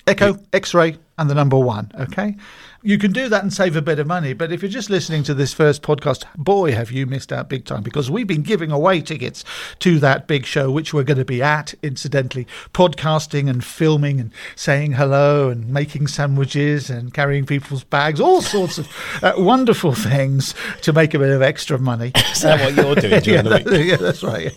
Echo, 0.08 0.40
X 0.52 0.74
ray, 0.74 0.98
and 1.22 1.30
the 1.30 1.36
number 1.36 1.58
one. 1.58 1.92
Okay. 2.00 2.36
You 2.84 2.98
can 2.98 3.12
do 3.12 3.30
that 3.30 3.44
and 3.44 3.54
save 3.54 3.76
a 3.76 3.82
bit 3.82 4.00
of 4.00 4.08
money. 4.08 4.34
But 4.34 4.52
if 4.52 4.64
you're 4.64 4.72
just 4.72 4.90
listening 4.90 5.22
to 5.26 5.36
this 5.36 5.54
first 5.54 5.84
podcast, 5.84 6.24
boy, 6.36 6.72
have 6.72 6.92
you 6.92 7.06
missed 7.06 7.32
out 7.32 7.48
big 7.48 7.64
time 7.64 7.84
because 7.84 8.10
we've 8.10 8.26
been 8.26 8.42
giving 8.42 8.72
away 8.72 9.02
tickets 9.02 9.44
to 9.80 10.00
that 10.00 10.26
big 10.26 10.48
show, 10.48 10.72
which 10.72 10.92
we're 10.92 11.04
going 11.04 11.20
to 11.20 11.26
be 11.26 11.44
at, 11.44 11.76
incidentally, 11.84 12.48
podcasting 12.74 13.48
and 13.48 13.64
filming 13.64 14.20
and 14.20 14.32
saying 14.56 14.94
hello 14.94 15.50
and 15.50 15.70
making 15.70 16.08
sandwiches 16.08 16.90
and 16.90 17.14
carrying 17.14 17.46
people's 17.46 17.84
bags, 17.84 18.20
all 18.20 18.42
sorts 18.42 18.80
of 18.80 18.88
uh, 19.22 19.34
wonderful 19.38 19.94
things 19.94 20.56
to 20.82 20.92
make 20.92 21.14
a 21.14 21.20
bit 21.20 21.30
of 21.30 21.44
extra 21.44 21.78
money. 21.78 22.12
Is 22.32 22.42
that 22.42 22.60
what 22.60 22.74
you're 22.84 22.96
doing 22.96 23.22
during 23.22 23.26
yeah, 23.36 23.42
the 23.44 23.56
week? 23.58 23.66
that- 23.66 23.86
yeah, 23.86 23.96
that's 23.98 24.24
right. 24.24 24.52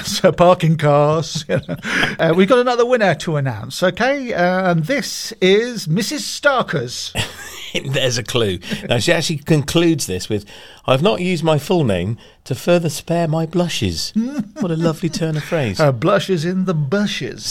So 0.10 0.32
parking 0.32 0.76
cars. 0.76 1.44
You 1.48 1.60
know. 1.68 1.76
uh, 2.18 2.32
we've 2.36 2.48
got 2.48 2.58
another 2.58 2.84
winner 2.84 3.14
to 3.16 3.36
announce. 3.36 3.82
Okay, 3.82 4.32
uh, 4.32 4.70
and 4.72 4.84
this 4.84 5.32
is 5.40 5.86
Mrs. 6.00 6.40
Starkers. 6.40 7.12
There's 7.92 8.16
a 8.16 8.22
clue. 8.22 8.58
Now, 8.88 8.96
she 9.00 9.12
actually 9.12 9.36
concludes 9.36 10.06
this 10.06 10.30
with 10.30 10.46
I've 10.86 11.02
not 11.02 11.20
used 11.20 11.44
my 11.44 11.58
full 11.58 11.84
name 11.84 12.16
to 12.44 12.54
further 12.54 12.88
spare 12.88 13.28
my 13.28 13.44
blushes. 13.44 14.14
what 14.60 14.70
a 14.70 14.76
lovely 14.76 15.10
turn 15.10 15.36
of 15.36 15.44
phrase. 15.44 15.76
Her 15.76 15.92
blushes 15.92 16.46
in 16.46 16.64
the 16.64 16.72
bushes. 16.72 17.44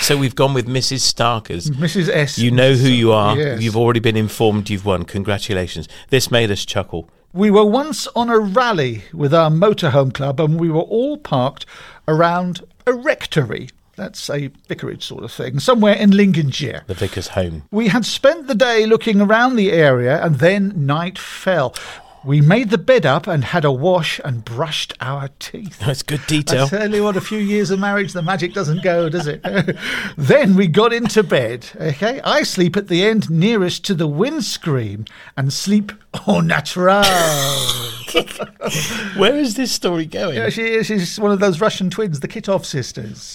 So 0.00 0.16
we've 0.18 0.34
gone 0.34 0.54
with 0.54 0.66
Mrs. 0.66 1.02
Starkers. 1.02 1.70
Mrs. 1.70 2.08
S. 2.08 2.36
You 2.36 2.50
know 2.50 2.74
who 2.74 2.88
you 2.88 3.12
are. 3.12 3.38
Yes. 3.38 3.62
You've 3.62 3.76
already 3.76 4.00
been 4.00 4.16
informed 4.16 4.68
you've 4.68 4.84
won. 4.84 5.04
Congratulations. 5.04 5.88
This 6.10 6.32
made 6.32 6.50
us 6.50 6.64
chuckle. 6.64 7.08
We 7.32 7.52
were 7.52 7.64
once 7.64 8.08
on 8.16 8.28
a 8.28 8.40
rally 8.40 9.04
with 9.12 9.32
our 9.32 9.50
motorhome 9.50 10.12
club, 10.12 10.40
and 10.40 10.58
we 10.58 10.68
were 10.68 10.80
all 10.80 11.16
parked 11.16 11.64
around 12.08 12.64
a 12.88 12.92
rectory. 12.92 13.68
That's 13.98 14.30
a 14.30 14.46
vicarage 14.68 15.04
sort 15.04 15.24
of 15.24 15.32
thing, 15.32 15.58
somewhere 15.58 15.94
in 15.94 16.12
Lincolnshire. 16.12 16.84
The 16.86 16.94
vicar's 16.94 17.28
home. 17.28 17.64
We 17.72 17.88
had 17.88 18.04
spent 18.04 18.46
the 18.46 18.54
day 18.54 18.86
looking 18.86 19.20
around 19.20 19.56
the 19.56 19.72
area, 19.72 20.24
and 20.24 20.36
then 20.38 20.86
night 20.86 21.18
fell. 21.18 21.74
We 22.24 22.40
made 22.40 22.70
the 22.70 22.78
bed 22.78 23.06
up 23.06 23.26
and 23.26 23.44
had 23.44 23.64
a 23.64 23.70
wash 23.70 24.20
and 24.24 24.44
brushed 24.44 24.92
our 25.00 25.28
teeth. 25.38 25.78
That's 25.78 26.02
good 26.02 26.26
detail. 26.26 26.64
I 26.64 26.68
tell 26.68 26.94
you 26.94 27.04
what, 27.04 27.16
a 27.16 27.20
few 27.20 27.38
years 27.38 27.70
of 27.70 27.78
marriage, 27.78 28.12
the 28.12 28.22
magic 28.22 28.54
doesn't 28.54 28.82
go, 28.82 29.08
does 29.08 29.26
it? 29.26 29.42
then 30.16 30.56
we 30.56 30.66
got 30.66 30.92
into 30.92 31.22
bed. 31.22 31.66
Okay, 31.76 32.20
I 32.22 32.42
sleep 32.42 32.76
at 32.76 32.88
the 32.88 33.04
end 33.04 33.30
nearest 33.30 33.84
to 33.86 33.94
the 33.94 34.08
windscreen 34.08 35.06
and 35.36 35.52
sleep 35.52 35.92
au 36.26 36.40
natural. 36.40 37.04
Where 39.16 39.36
is 39.36 39.54
this 39.54 39.70
story 39.70 40.06
going? 40.06 40.36
yeah, 40.36 40.48
she 40.48 40.62
is. 40.62 40.86
She's 40.86 41.20
one 41.20 41.30
of 41.30 41.40
those 41.40 41.60
Russian 41.60 41.88
twins, 41.88 42.20
the 42.20 42.28
Kitov 42.28 42.64
sisters. 42.64 43.34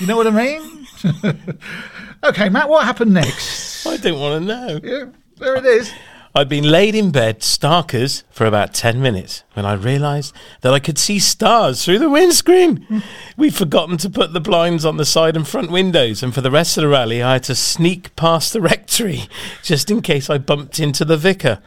You 0.00 0.06
know 0.06 0.16
what 0.16 0.26
I 0.26 0.30
mean? 0.30 0.86
okay, 2.24 2.48
Matt, 2.48 2.68
what 2.68 2.84
happened 2.84 3.14
next? 3.14 3.86
I 3.86 3.96
don't 3.96 4.18
want 4.18 4.42
to 4.42 4.46
know. 4.46 4.80
Yeah, 4.82 5.04
there 5.38 5.56
it 5.56 5.64
is. 5.64 5.92
I'd 6.36 6.48
been 6.48 6.68
laid 6.68 6.96
in 6.96 7.12
bed, 7.12 7.44
starkers, 7.44 8.24
for 8.28 8.44
about 8.44 8.74
10 8.74 9.00
minutes 9.00 9.44
when 9.52 9.64
I 9.64 9.74
realised 9.74 10.34
that 10.62 10.74
I 10.74 10.80
could 10.80 10.98
see 10.98 11.20
stars 11.20 11.84
through 11.84 12.00
the 12.00 12.10
windscreen. 12.10 13.04
We'd 13.36 13.54
forgotten 13.54 13.98
to 13.98 14.10
put 14.10 14.32
the 14.32 14.40
blinds 14.40 14.84
on 14.84 14.96
the 14.96 15.04
side 15.04 15.36
and 15.36 15.46
front 15.46 15.70
windows, 15.70 16.24
and 16.24 16.34
for 16.34 16.40
the 16.40 16.50
rest 16.50 16.76
of 16.76 16.82
the 16.82 16.88
rally, 16.88 17.22
I 17.22 17.34
had 17.34 17.44
to 17.44 17.54
sneak 17.54 18.16
past 18.16 18.52
the 18.52 18.60
rectory 18.72 19.28
just 19.62 19.92
in 19.92 20.02
case 20.02 20.28
I 20.28 20.38
bumped 20.38 20.80
into 20.80 21.04
the 21.04 21.16
vicar. 21.16 21.60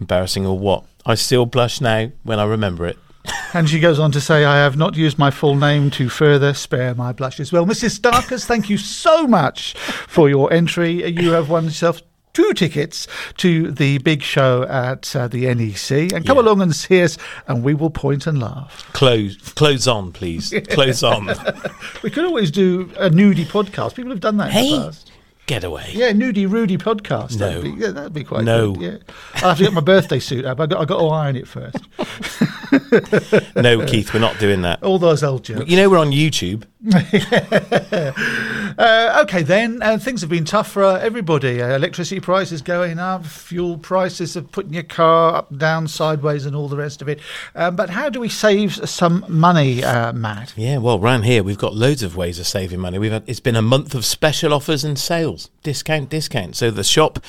Embarrassing 0.00 0.46
or 0.46 0.58
what? 0.58 0.84
I 1.04 1.16
still 1.16 1.44
blush 1.44 1.82
now 1.82 2.10
when 2.22 2.38
I 2.38 2.44
remember 2.44 2.86
it. 2.86 2.96
And 3.52 3.68
she 3.68 3.78
goes 3.78 3.98
on 3.98 4.10
to 4.12 4.20
say, 4.20 4.44
I 4.44 4.56
have 4.56 4.76
not 4.76 4.96
used 4.96 5.18
my 5.18 5.30
full 5.30 5.54
name 5.54 5.90
to 5.92 6.08
further 6.08 6.54
spare 6.54 6.94
my 6.94 7.12
blushes. 7.12 7.52
Well, 7.52 7.66
Mrs. 7.66 8.00
Starkers, 8.00 8.46
thank 8.46 8.68
you 8.68 8.78
so 8.78 9.28
much 9.28 9.74
for 10.08 10.28
your 10.28 10.52
entry. 10.52 11.08
You 11.08 11.30
have 11.32 11.50
won 11.50 11.66
yourself 11.66 12.02
two 12.34 12.52
tickets 12.52 13.06
to 13.38 13.70
the 13.72 13.98
big 13.98 14.20
show 14.22 14.64
at 14.64 15.14
uh, 15.16 15.28
the 15.28 15.46
NEC. 15.54 16.12
And 16.12 16.26
come 16.26 16.36
Yeah. 16.36 16.42
along 16.42 16.60
and 16.60 16.74
see 16.76 17.02
us, 17.02 17.16
and 17.48 17.62
we 17.64 17.72
will 17.74 17.90
point 17.90 18.26
and 18.26 18.38
laugh. 18.40 18.86
Close, 18.92 19.36
clothes 19.52 19.88
on, 19.88 20.12
please. 20.12 20.52
Clothes 20.70 21.02
on. 21.02 21.30
We 22.02 22.10
could 22.10 22.26
always 22.26 22.50
do 22.50 22.90
a 22.98 23.08
nudie 23.08 23.46
podcast. 23.46 23.94
People 23.94 24.10
have 24.10 24.20
done 24.20 24.36
that 24.36 24.48
in 24.48 24.52
Hey. 24.52 24.76
the 24.76 24.84
past. 24.84 25.10
Get 25.46 25.62
away. 25.62 25.90
Yeah, 25.92 26.12
nudie 26.12 26.50
Rudy 26.50 26.76
podcast. 26.78 27.38
No. 27.38 27.48
That'd 27.60 27.62
be, 27.62 27.70
yeah, 27.82 27.90
that'd 27.90 28.12
be 28.14 28.24
quite 28.24 28.44
No. 28.44 28.72
good. 28.72 28.82
Yeah. 29.06 29.14
I'll 29.42 29.50
have 29.50 29.58
to 29.58 29.64
get 29.64 29.72
my 29.74 29.80
birthday 29.82 30.18
suit 30.18 30.44
up. 30.46 30.58
i 30.58 30.64
got, 30.66 30.80
i 30.80 30.84
got 30.86 30.98
to 30.98 31.06
iron 31.08 31.36
it 31.36 31.46
first. 31.46 31.76
No, 33.56 33.84
Keith, 33.86 34.12
we're 34.12 34.20
not 34.20 34.38
doing 34.38 34.62
that. 34.62 34.82
All 34.82 34.98
those 34.98 35.22
old 35.22 35.44
jokes. 35.44 35.68
You 35.70 35.76
know 35.76 35.88
we're 35.88 35.98
on 35.98 36.10
YouTube. 36.10 36.64
Uh, 38.76 39.20
okay, 39.22 39.42
then 39.42 39.80
uh, 39.82 39.96
things 39.96 40.20
have 40.20 40.30
been 40.30 40.44
tough 40.44 40.72
for 40.72 40.82
uh, 40.82 40.98
everybody. 40.98 41.60
Electricity 41.60 42.20
prices 42.20 42.60
going 42.60 42.98
up, 42.98 43.24
fuel 43.24 43.78
prices 43.78 44.34
of 44.34 44.50
putting 44.50 44.74
your 44.74 44.82
car 44.82 45.36
up, 45.36 45.56
down, 45.56 45.86
sideways, 45.86 46.44
and 46.44 46.56
all 46.56 46.68
the 46.68 46.76
rest 46.76 47.00
of 47.00 47.08
it. 47.08 47.20
Um, 47.54 47.76
but 47.76 47.90
how 47.90 48.08
do 48.08 48.18
we 48.18 48.28
save 48.28 48.88
some 48.88 49.24
money, 49.28 49.84
uh, 49.84 50.12
Matt? 50.12 50.54
Yeah, 50.56 50.78
well, 50.78 50.98
round 50.98 51.24
here 51.24 51.44
we've 51.44 51.58
got 51.58 51.74
loads 51.74 52.02
of 52.02 52.16
ways 52.16 52.40
of 52.40 52.46
saving 52.46 52.80
money. 52.80 52.98
We've 52.98 53.12
had, 53.12 53.22
it's 53.28 53.38
been 53.38 53.56
a 53.56 53.62
month 53.62 53.94
of 53.94 54.04
special 54.04 54.52
offers 54.52 54.82
and 54.82 54.98
sales, 54.98 55.50
discount, 55.62 56.10
discount. 56.10 56.56
So 56.56 56.72
the 56.72 56.84
shop, 56.84 57.20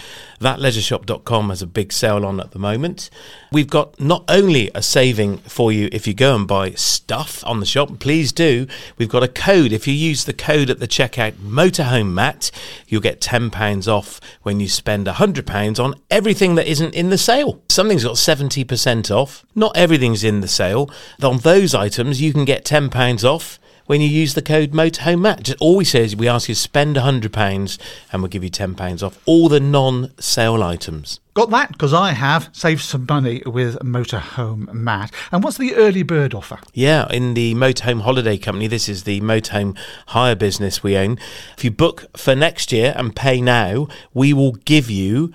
thatleisureshop.com, 0.41 1.49
has 1.49 1.61
a 1.61 1.67
big 1.67 1.94
sale 1.94 2.25
on 2.25 2.39
at 2.39 2.51
the 2.51 2.59
moment. 2.59 3.11
We've 3.51 3.69
got 3.69 3.99
not 3.99 4.25
only 4.27 4.71
a 4.73 4.81
saving 4.81 5.38
for 5.39 5.71
you 5.71 5.89
if 5.91 6.07
you 6.07 6.15
go 6.15 6.35
and 6.35 6.47
buy 6.47 6.71
stuff 6.71 7.44
on 7.45 7.59
the 7.59 7.65
shop, 7.67 7.99
please 7.99 8.31
do. 8.31 8.65
We've 8.97 9.09
got 9.09 9.23
a 9.23 9.27
code. 9.45 9.72
If 9.72 9.88
you 9.88 9.94
use 9.94 10.25
the 10.25 10.33
code 10.33 10.72
at 10.72 10.79
the 10.79 10.88
checkout, 10.88 11.33
Motorhome 11.33 12.13
Matt, 12.13 12.50
you'll 12.88 13.00
get 13.00 13.21
ten 13.21 13.51
pounds 13.51 13.88
off 13.88 14.19
when 14.42 14.59
you 14.59 14.68
spend 14.68 15.07
hundred 15.07 15.45
pounds 15.45 15.80
on 15.80 15.94
everything 16.09 16.56
that 16.56 16.68
isn't 16.68 16.95
in 16.95 17.12
the 17.12 17.18
sale. 17.19 17.62
Something's 17.69 18.06
got 18.06 18.18
seventy 18.18 18.63
percent 18.63 19.12
off. 19.12 19.45
Not 19.53 19.77
everything's 19.77 20.24
in 20.24 20.42
the 20.42 20.47
sale. 20.47 20.89
On 21.21 21.38
those 21.38 21.75
items, 21.75 22.24
you 22.24 22.33
can 22.33 22.44
get 22.44 22.65
ten 22.65 22.89
pounds 22.89 23.24
off 23.24 23.59
when 23.85 24.01
you 24.01 24.07
use 24.07 24.33
the 24.33 24.41
code 24.41 24.71
Motorhome 24.71 25.21
Matt. 25.21 25.43
Just 25.43 25.61
all 25.61 25.75
we 25.75 25.85
say 25.85 26.03
is 26.03 26.15
we 26.15 26.27
ask 26.27 26.49
you 26.49 26.55
to 26.55 26.59
spend 26.59 26.95
£100 26.95 27.79
and 28.11 28.21
we'll 28.21 28.29
give 28.29 28.43
you 28.43 28.49
£10 28.49 29.03
off 29.03 29.19
all 29.25 29.49
the 29.49 29.59
non 29.59 30.11
sale 30.19 30.63
items. 30.63 31.19
Got 31.33 31.49
that? 31.49 31.73
Because 31.73 31.93
I 31.93 32.11
have 32.11 32.49
saved 32.53 32.81
some 32.81 33.05
money 33.07 33.43
with 33.45 33.77
Motorhome 33.79 34.71
Matt. 34.73 35.13
And 35.31 35.43
what's 35.43 35.57
the 35.57 35.75
early 35.75 36.03
bird 36.03 36.33
offer? 36.33 36.59
Yeah, 36.73 37.11
in 37.11 37.33
the 37.33 37.53
Motorhome 37.55 38.01
Holiday 38.01 38.37
Company, 38.37 38.67
this 38.67 38.87
is 38.87 39.03
the 39.03 39.19
motorhome 39.21 39.77
hire 40.07 40.35
business 40.35 40.81
we 40.81 40.95
own. 40.95 41.19
If 41.57 41.63
you 41.63 41.71
book 41.71 42.05
for 42.17 42.35
next 42.35 42.71
year 42.71 42.93
and 42.95 43.15
pay 43.15 43.41
now, 43.41 43.87
we 44.13 44.33
will 44.33 44.53
give 44.53 44.89
you 44.89 45.33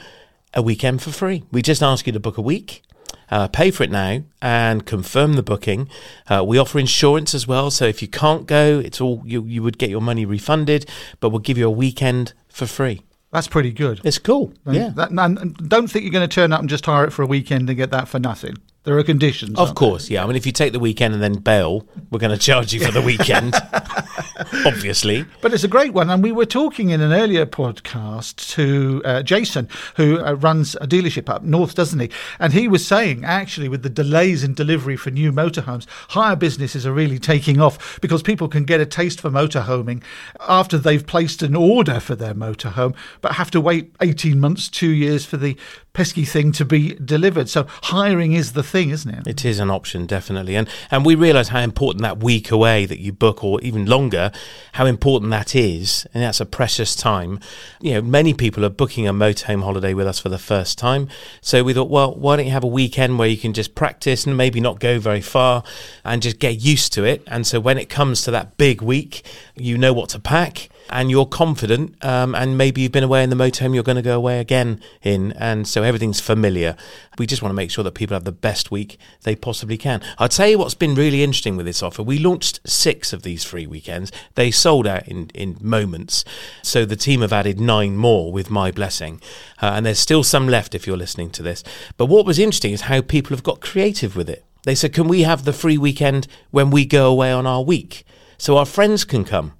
a 0.55 0.62
weekend 0.62 1.02
for 1.02 1.11
free. 1.11 1.44
We 1.52 1.62
just 1.62 1.82
ask 1.82 2.06
you 2.06 2.12
to 2.14 2.20
book 2.20 2.38
a 2.38 2.43
week. 2.43 2.82
Uh, 3.31 3.49
pay 3.49 3.71
for 3.71 3.85
it 3.85 3.91
now 3.91 4.23
and 4.43 4.87
confirm 4.87 5.35
the 5.35 5.43
booking. 5.43 5.88
Uh, 6.29 6.44
we 6.44 6.59
offer 6.59 6.79
insurance 6.79 7.35
as 7.35 7.47
well, 7.47 7.71
so 7.71 7.85
if 7.85 8.03
you 8.03 8.09
can't 8.09 8.47
go, 8.47 8.81
it's 8.85 9.00
all 9.00 9.23
you, 9.25 9.44
you 9.44 9.62
would 9.62 9.79
get 9.79 9.91
your 9.91 10.00
money 10.00 10.25
refunded, 10.25 10.88
but 11.21 11.31
we'll 11.31 11.38
give 11.38 11.56
you 11.59 11.67
a 11.67 11.71
weekend 11.71 12.32
for 12.49 12.67
free. 12.67 13.03
That's 13.32 13.47
pretty 13.47 13.73
good. 13.73 14.00
It's 14.03 14.19
cool. 14.19 14.53
And 14.65 14.75
Yeah. 14.75 14.88
That, 14.94 15.11
and 15.11 15.38
and 15.38 15.69
don't 15.69 15.88
think 15.88 16.03
you're 16.05 16.12
going 16.12 16.29
to 16.29 16.35
turn 16.35 16.53
up 16.53 16.61
and 16.61 16.69
just 16.69 16.85
hire 16.87 17.05
it 17.05 17.12
for 17.12 17.23
a 17.23 17.27
weekend 17.27 17.69
and 17.69 17.77
get 17.77 17.91
that 17.93 18.09
for 18.09 18.19
nothing. 18.19 18.56
There 18.85 18.97
are 18.97 19.03
conditions. 19.03 19.59
Of 19.59 19.75
course, 19.75 20.09
yeah. 20.09 20.25
I 20.25 20.27
mean, 20.27 20.37
if 20.37 20.47
you 20.47 20.53
take 20.53 20.73
the 20.73 20.79
weekend 20.79 21.12
and 21.12 21.23
then 21.23 21.35
bail, 21.35 21.87
we're 22.11 22.19
going 22.19 22.32
to 22.32 22.38
charge 22.38 22.73
you 22.73 22.81
for 22.81 22.91
the 22.91 23.03
weekend, 23.03 23.55
obviously. 24.65 25.27
But 25.43 25.53
it's 25.53 25.65
a 25.65 25.69
great 25.69 25.93
one. 25.93 26.09
And 26.09 26.23
we 26.23 26.32
were 26.32 26.47
talking 26.47 26.88
in 26.88 27.03
an 27.03 27.12
earlier 27.12 27.44
podcast 27.44 28.37
to 28.55 29.03
uh, 29.05 29.23
Jason, 29.23 29.69
who 29.97 30.25
uh, 30.25 30.32
runs 30.32 30.77
a 30.77 30.87
dealership 30.87 31.29
up 31.29 31.43
north, 31.43 31.75
doesn't 31.75 32.00
he? 32.00 32.11
And 32.38 32.55
he 32.55 32.69
was 32.69 32.87
saying, 32.87 33.23
actually, 33.23 33.69
with 33.69 33.82
the 33.82 33.91
delays 33.91 34.43
in 34.43 34.55
delivery 34.55 34.97
for 34.97 35.11
new 35.11 35.31
motorhomes, 35.31 35.87
hire 36.09 36.35
businesses 36.35 36.87
are 36.87 36.93
really 36.94 37.19
taking 37.19 37.61
off 37.61 38.00
because 38.00 38.23
people 38.23 38.49
can 38.49 38.65
get 38.65 38.81
a 38.81 38.87
taste 38.87 39.21
for 39.21 39.29
motorhoming 39.29 40.03
after 40.49 40.79
they've 40.79 41.06
placed 41.06 41.43
an 41.43 41.55
order 41.55 42.00
for 42.00 42.15
their 42.15 42.35
motorhome, 42.35 42.97
but 43.21 43.33
have 43.33 43.50
to 43.50 43.61
wait 43.61 43.93
18 44.00 44.41
months, 44.41 44.71
two 44.71 44.88
years 44.88 45.26
for 45.26 45.37
the 45.37 45.55
pesky 45.93 46.25
thing 46.25 46.53
to 46.53 46.65
be 46.65 46.94
delivered. 46.94 47.49
So 47.49 47.67
hiring 47.83 48.33
is 48.33 48.53
the 48.53 48.62
thing, 48.62 48.80
isn't 48.88 49.12
it? 49.12 49.27
It 49.27 49.44
is 49.44 49.59
an 49.59 49.71
option, 49.71 50.06
definitely. 50.06 50.56
And 50.56 50.69
and 50.91 51.05
we 51.05 51.15
realise 51.15 51.49
how 51.49 51.61
important 51.61 52.03
that 52.03 52.23
week 52.23 52.50
away 52.50 52.87
that 52.87 52.99
you 52.99 53.12
book 53.12 53.44
or 53.44 53.61
even 53.61 53.85
longer, 53.85 54.32
how 54.73 54.87
important 54.87 55.31
that 55.32 55.55
is. 55.55 56.06
And 56.15 56.23
that's 56.23 56.41
a 56.41 56.47
precious 56.47 56.97
time. 56.97 57.41
You 57.81 57.94
know, 57.94 58.03
many 58.03 58.32
people 58.32 58.65
are 58.65 58.71
booking 58.71 59.06
a 59.06 59.12
motorhome 59.12 59.62
holiday 59.62 59.93
with 59.93 60.06
us 60.06 60.19
for 60.19 60.31
the 60.31 60.38
first 60.38 60.79
time. 60.79 61.09
So 61.43 61.62
we 61.62 61.75
thought, 61.75 61.91
well, 61.91 62.15
why 62.15 62.37
don't 62.37 62.47
you 62.47 62.53
have 62.53 62.65
a 62.65 62.69
weekend 62.69 63.19
where 63.19 63.29
you 63.29 63.37
can 63.37 63.53
just 63.53 63.75
practice 63.75 64.27
and 64.27 64.37
maybe 64.37 64.61
not 64.61 64.81
go 64.81 64.99
very 64.99 65.21
far 65.21 65.62
and 66.05 66.23
just 66.23 66.38
get 66.38 66.61
used 66.61 66.94
to 66.94 67.05
it. 67.05 67.23
And 67.26 67.47
so 67.47 67.61
when 67.61 67.76
it 67.76 67.91
comes 67.91 68.23
to 68.23 68.31
that 68.31 68.56
big 68.56 68.81
week, 68.81 69.25
you 69.55 69.76
know 69.76 69.93
what 69.93 70.09
to 70.11 70.19
pack 70.19 70.70
and 70.91 71.11
you're 71.11 71.27
confident, 71.27 72.03
um, 72.05 72.35
and 72.35 72.59
maybe 72.59 72.81
you've 72.81 72.93
been 72.93 73.05
away 73.05 73.23
in 73.23 73.31
the 73.31 73.37
motorhome 73.37 73.75
you're 73.75 73.83
going 73.83 73.97
to 73.97 74.03
go 74.03 74.17
away 74.17 74.41
again 74.41 74.81
in, 75.03 75.33
and 75.33 75.67
so 75.67 75.83
everything's 75.83 76.21
familiar. 76.21 76.77
We 77.19 77.27
just 77.27 77.43
want 77.43 77.51
to 77.51 77.57
make 77.57 77.71
sure 77.71 77.85
that 77.85 77.93
people 77.93 78.15
have 78.15 78.25
the 78.25 78.33
best 78.33 78.71
week 78.71 78.99
they 79.23 79.37
possibly 79.37 79.79
can. 79.79 80.03
I'll 80.19 80.29
tell 80.29 80.49
you 80.49 80.59
what's 80.59 80.75
been 80.75 80.95
really 80.95 81.23
interesting 81.23 81.57
with 81.57 81.67
this 81.67 81.83
offer. 81.83 82.03
We 82.03 82.19
launched 82.19 82.61
six 82.69 83.13
of 83.13 83.23
these 83.23 83.45
free 83.45 83.67
weekends. 83.67 84.11
They 84.35 84.51
sold 84.51 84.87
out 84.87 85.07
in, 85.09 85.31
in 85.35 85.57
moments, 85.61 86.25
so 86.63 86.85
the 86.85 86.97
team 86.97 87.21
have 87.21 87.33
added 87.33 87.61
nine 87.61 87.97
more 87.97 88.33
with 88.33 88.51
my 88.51 88.71
blessing, 88.71 89.21
uh, 89.63 89.73
and 89.75 89.87
there's 89.87 89.99
still 89.99 90.25
some 90.25 90.49
left 90.49 90.75
if 90.75 90.87
you're 90.87 90.97
listening 90.97 91.31
to 91.31 91.43
this. 91.43 91.63
But 91.97 92.07
what 92.07 92.27
was 92.27 92.39
interesting 92.39 92.73
is 92.73 92.83
how 92.83 93.01
people 93.01 93.37
have 93.37 93.45
got 93.45 93.61
creative 93.61 94.17
with 94.17 94.29
it. 94.29 94.45
They 94.65 94.75
said, 94.75 94.93
"Can 94.93 95.09
we 95.09 95.23
have 95.23 95.45
the 95.45 95.53
free 95.53 95.79
weekend 95.79 96.27
when 96.51 96.71
we 96.71 96.85
go 96.85 97.11
away 97.11 97.33
on 97.33 97.47
our 97.47 97.63
week, 97.63 98.05
so 98.37 98.57
our 98.57 98.67
friends 98.67 99.05
can 99.05 99.25
come?" 99.25 99.53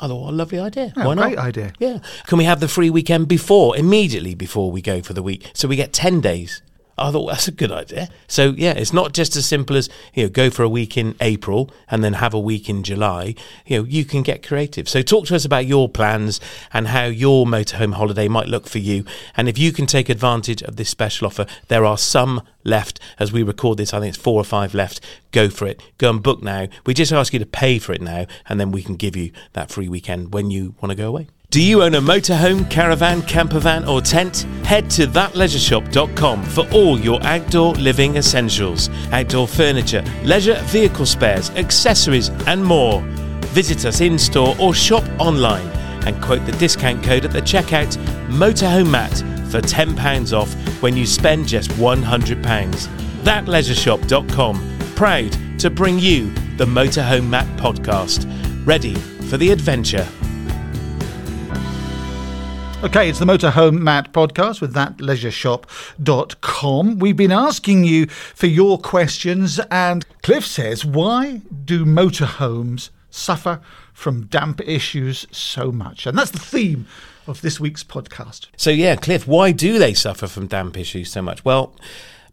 I 0.00 0.08
thought, 0.08 0.22
what 0.22 0.30
a 0.30 0.36
lovely 0.36 0.58
idea. 0.58 0.92
Yeah, 0.96 1.04
Why 1.06 1.14
not? 1.14 1.26
great 1.28 1.38
idea. 1.38 1.72
Yeah. 1.78 1.98
Can 2.26 2.38
we 2.38 2.44
have 2.44 2.58
the 2.60 2.68
free 2.68 2.88
weekend 2.90 3.28
before, 3.28 3.76
immediately 3.76 4.34
before 4.34 4.70
we 4.72 4.80
go 4.80 5.02
for 5.02 5.12
the 5.12 5.22
week? 5.22 5.50
So 5.52 5.68
we 5.68 5.76
get 5.76 5.92
10 5.92 6.20
days. 6.22 6.62
Oh, 7.00 7.08
I 7.08 7.12
thought 7.12 7.26
that's 7.28 7.48
a 7.48 7.52
good 7.52 7.72
idea. 7.72 8.08
So 8.28 8.50
yeah, 8.50 8.72
it's 8.72 8.92
not 8.92 9.14
just 9.14 9.34
as 9.34 9.46
simple 9.46 9.74
as 9.74 9.88
you 10.12 10.24
know 10.24 10.28
go 10.28 10.50
for 10.50 10.62
a 10.62 10.68
week 10.68 10.98
in 10.98 11.16
April 11.22 11.70
and 11.90 12.04
then 12.04 12.12
have 12.12 12.34
a 12.34 12.38
week 12.38 12.68
in 12.68 12.82
July. 12.82 13.34
You 13.64 13.78
know 13.78 13.84
you 13.84 14.04
can 14.04 14.22
get 14.22 14.46
creative. 14.46 14.86
So 14.86 15.00
talk 15.00 15.24
to 15.26 15.34
us 15.34 15.46
about 15.46 15.64
your 15.64 15.88
plans 15.88 16.40
and 16.74 16.88
how 16.88 17.06
your 17.06 17.46
motorhome 17.46 17.94
holiday 17.94 18.28
might 18.28 18.48
look 18.48 18.68
for 18.68 18.78
you. 18.78 19.06
And 19.34 19.48
if 19.48 19.56
you 19.56 19.72
can 19.72 19.86
take 19.86 20.10
advantage 20.10 20.62
of 20.62 20.76
this 20.76 20.90
special 20.90 21.26
offer, 21.26 21.46
there 21.68 21.86
are 21.86 21.96
some 21.96 22.42
left 22.64 23.00
as 23.18 23.32
we 23.32 23.42
record 23.42 23.78
this. 23.78 23.94
I 23.94 24.00
think 24.00 24.14
it's 24.14 24.22
four 24.22 24.38
or 24.38 24.44
five 24.44 24.74
left. 24.74 25.00
Go 25.32 25.48
for 25.48 25.66
it. 25.66 25.82
Go 25.96 26.10
and 26.10 26.22
book 26.22 26.42
now. 26.42 26.68
We 26.84 26.92
just 26.92 27.12
ask 27.12 27.32
you 27.32 27.38
to 27.38 27.46
pay 27.46 27.78
for 27.78 27.94
it 27.94 28.02
now, 28.02 28.26
and 28.46 28.60
then 28.60 28.72
we 28.72 28.82
can 28.82 28.96
give 28.96 29.16
you 29.16 29.32
that 29.54 29.70
free 29.70 29.88
weekend 29.88 30.34
when 30.34 30.50
you 30.50 30.74
want 30.82 30.90
to 30.90 30.96
go 30.96 31.08
away. 31.08 31.28
Do 31.50 31.60
you 31.60 31.82
own 31.82 31.96
a 31.96 32.00
motorhome, 32.00 32.70
caravan, 32.70 33.22
camper 33.22 33.58
van, 33.58 33.84
or 33.84 34.00
tent? 34.00 34.42
Head 34.64 34.88
to 34.90 35.08
thatleisureshop.com 35.08 36.44
for 36.44 36.64
all 36.70 36.96
your 36.96 37.20
outdoor 37.24 37.74
living 37.74 38.14
essentials, 38.14 38.88
outdoor 39.10 39.48
furniture, 39.48 40.04
leisure 40.22 40.62
vehicle 40.66 41.06
spares, 41.06 41.50
accessories, 41.50 42.28
and 42.46 42.64
more. 42.64 43.02
Visit 43.46 43.84
us 43.84 44.00
in 44.00 44.16
store 44.16 44.54
or 44.60 44.72
shop 44.74 45.02
online 45.18 45.66
and 46.06 46.22
quote 46.22 46.46
the 46.46 46.52
discount 46.52 47.02
code 47.02 47.24
at 47.24 47.32
the 47.32 47.42
checkout 47.42 47.96
Motorhome 48.28 48.88
Matt 48.88 49.18
for 49.50 49.60
£10 49.60 50.32
off 50.32 50.54
when 50.80 50.96
you 50.96 51.04
spend 51.04 51.48
just 51.48 51.70
£100. 51.72 52.44
Thatleisureshop.com, 53.24 54.78
proud 54.94 55.58
to 55.58 55.68
bring 55.68 55.98
you 55.98 56.30
the 56.58 56.64
Motorhome 56.64 57.28
Matt 57.28 57.48
podcast. 57.58 58.24
Ready 58.64 58.94
for 58.94 59.36
the 59.36 59.50
adventure. 59.50 60.06
Okay, 62.82 63.10
it's 63.10 63.18
the 63.18 63.26
Motorhome 63.26 63.78
Matt 63.78 64.10
podcast 64.14 64.62
with 64.62 64.74
thatleisureshop.com. 64.74 66.98
We've 66.98 67.16
been 67.16 67.30
asking 67.30 67.84
you 67.84 68.06
for 68.06 68.46
your 68.46 68.78
questions, 68.78 69.60
and 69.70 70.06
Cliff 70.22 70.46
says, 70.46 70.82
Why 70.82 71.42
do 71.66 71.84
motorhomes 71.84 72.88
suffer 73.10 73.60
from 73.92 74.24
damp 74.28 74.62
issues 74.66 75.26
so 75.30 75.70
much? 75.70 76.06
And 76.06 76.16
that's 76.16 76.30
the 76.30 76.38
theme 76.38 76.86
of 77.26 77.42
this 77.42 77.60
week's 77.60 77.84
podcast. 77.84 78.46
So 78.56 78.70
yeah, 78.70 78.96
Cliff, 78.96 79.28
why 79.28 79.52
do 79.52 79.78
they 79.78 79.92
suffer 79.92 80.26
from 80.26 80.46
damp 80.46 80.78
issues 80.78 81.12
so 81.12 81.20
much? 81.20 81.44
Well, 81.44 81.74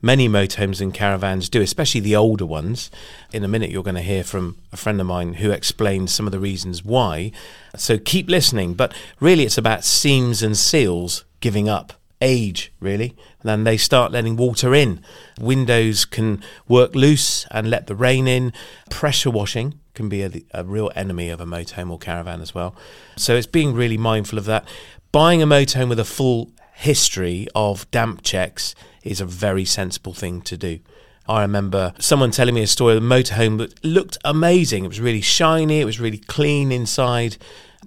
many 0.01 0.29
motorhomes 0.29 0.81
and 0.81 0.93
caravans 0.93 1.49
do, 1.49 1.61
especially 1.61 2.01
the 2.01 2.15
older 2.15 2.45
ones. 2.45 2.91
In 3.33 3.43
a 3.43 3.47
minute, 3.47 3.69
you're 3.69 3.83
going 3.83 3.95
to 3.95 4.01
hear 4.01 4.23
from 4.23 4.57
a 4.71 4.77
friend 4.77 4.99
of 5.01 5.07
mine 5.07 5.35
who 5.35 5.51
explains 5.51 6.13
some 6.13 6.25
of 6.25 6.31
the 6.31 6.39
reasons 6.39 6.83
why. 6.83 7.31
So 7.75 7.97
keep 7.97 8.29
listening. 8.29 8.73
But 8.73 8.93
really, 9.19 9.43
it's 9.43 9.57
about 9.57 9.83
seams 9.83 10.43
and 10.43 10.57
seals 10.57 11.25
giving 11.39 11.69
up. 11.69 11.93
Age, 12.19 12.71
really. 12.79 13.15
Then 13.43 13.63
they 13.63 13.77
start 13.77 14.11
letting 14.11 14.37
water 14.37 14.73
in. 14.73 15.01
Windows 15.39 16.03
can 16.03 16.43
work 16.67 16.95
loose 16.95 17.45
and 17.51 17.69
let 17.69 17.87
the 17.87 17.95
rain 17.95 18.27
in. 18.27 18.53
Pressure 18.89 19.29
washing 19.29 19.79
can 19.93 20.09
be 20.09 20.23
a, 20.23 20.31
a 20.51 20.63
real 20.63 20.91
enemy 20.95 21.29
of 21.29 21.39
a 21.39 21.45
motorhome 21.45 21.91
or 21.91 21.99
caravan 21.99 22.41
as 22.41 22.55
well. 22.55 22.75
So 23.17 23.35
it's 23.35 23.47
being 23.47 23.73
really 23.73 23.97
mindful 23.97 24.39
of 24.39 24.45
that. 24.45 24.67
Buying 25.11 25.41
a 25.41 25.47
motorhome 25.47 25.89
with 25.89 25.99
a 25.99 26.05
full 26.05 26.51
history 26.77 27.47
of 27.55 27.89
damp 27.89 28.21
checks 28.21 28.75
is 29.03 29.19
a 29.19 29.25
very 29.25 29.65
sensible 29.65 30.13
thing 30.13 30.41
to 30.43 30.55
do. 30.55 30.79
I 31.27 31.41
remember 31.41 31.93
someone 31.99 32.29
telling 32.29 32.53
me 32.53 32.61
a 32.61 32.67
story 32.67 32.95
of 32.95 33.03
a 33.03 33.05
motorhome 33.05 33.57
that 33.57 33.83
looked 33.83 34.19
amazing. 34.23 34.85
It 34.85 34.87
was 34.87 35.01
really 35.01 35.21
shiny, 35.21 35.81
it 35.81 35.85
was 35.85 35.99
really 35.99 36.19
clean 36.19 36.71
inside. 36.71 37.37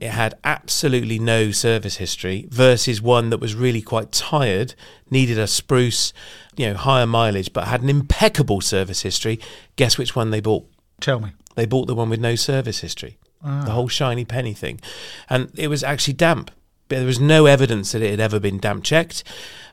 It 0.01 0.11
had 0.11 0.35
absolutely 0.43 1.21
no 1.21 1.53
service 1.53 1.97
history 1.97 2.49
versus 2.51 3.01
one 3.01 3.31
that 3.31 3.39
was 3.39 3.55
really 3.55 3.81
quite 3.81 4.11
tired, 4.11 4.75
needed 5.09 5.39
a 5.39 5.47
spruce, 5.47 6.13
you 6.57 6.67
know, 6.67 6.75
higher 6.75 7.07
mileage, 7.07 7.53
but 7.53 7.69
had 7.69 7.83
an 7.83 7.91
impeccable 7.91 8.61
service 8.61 9.03
history. 9.03 9.39
Guess 9.77 9.99
which 9.99 10.17
one 10.17 10.31
they 10.31 10.41
bought? 10.41 10.69
Tell 11.01 11.21
me. 11.21 11.31
They 11.55 11.67
bought 11.67 11.87
the 11.87 11.95
one 11.95 12.11
with 12.11 12.21
no 12.21 12.35
service 12.35 12.81
history, 12.81 13.19
ah. 13.45 13.63
the 13.65 13.73
whole 13.73 13.89
shiny 13.89 14.25
penny 14.25 14.55
thing. 14.55 14.81
And 15.29 15.53
it 15.57 15.69
was 15.69 15.85
actually 15.85 16.15
damp. 16.15 16.51
But 16.91 16.97
there 16.97 17.07
was 17.07 17.21
no 17.21 17.47
evidence 17.47 17.93
that 17.93 18.03
it 18.03 18.11
had 18.11 18.21
ever 18.21 18.41
been 18.41 18.59
damp 18.59 18.83
checked. 18.83 19.23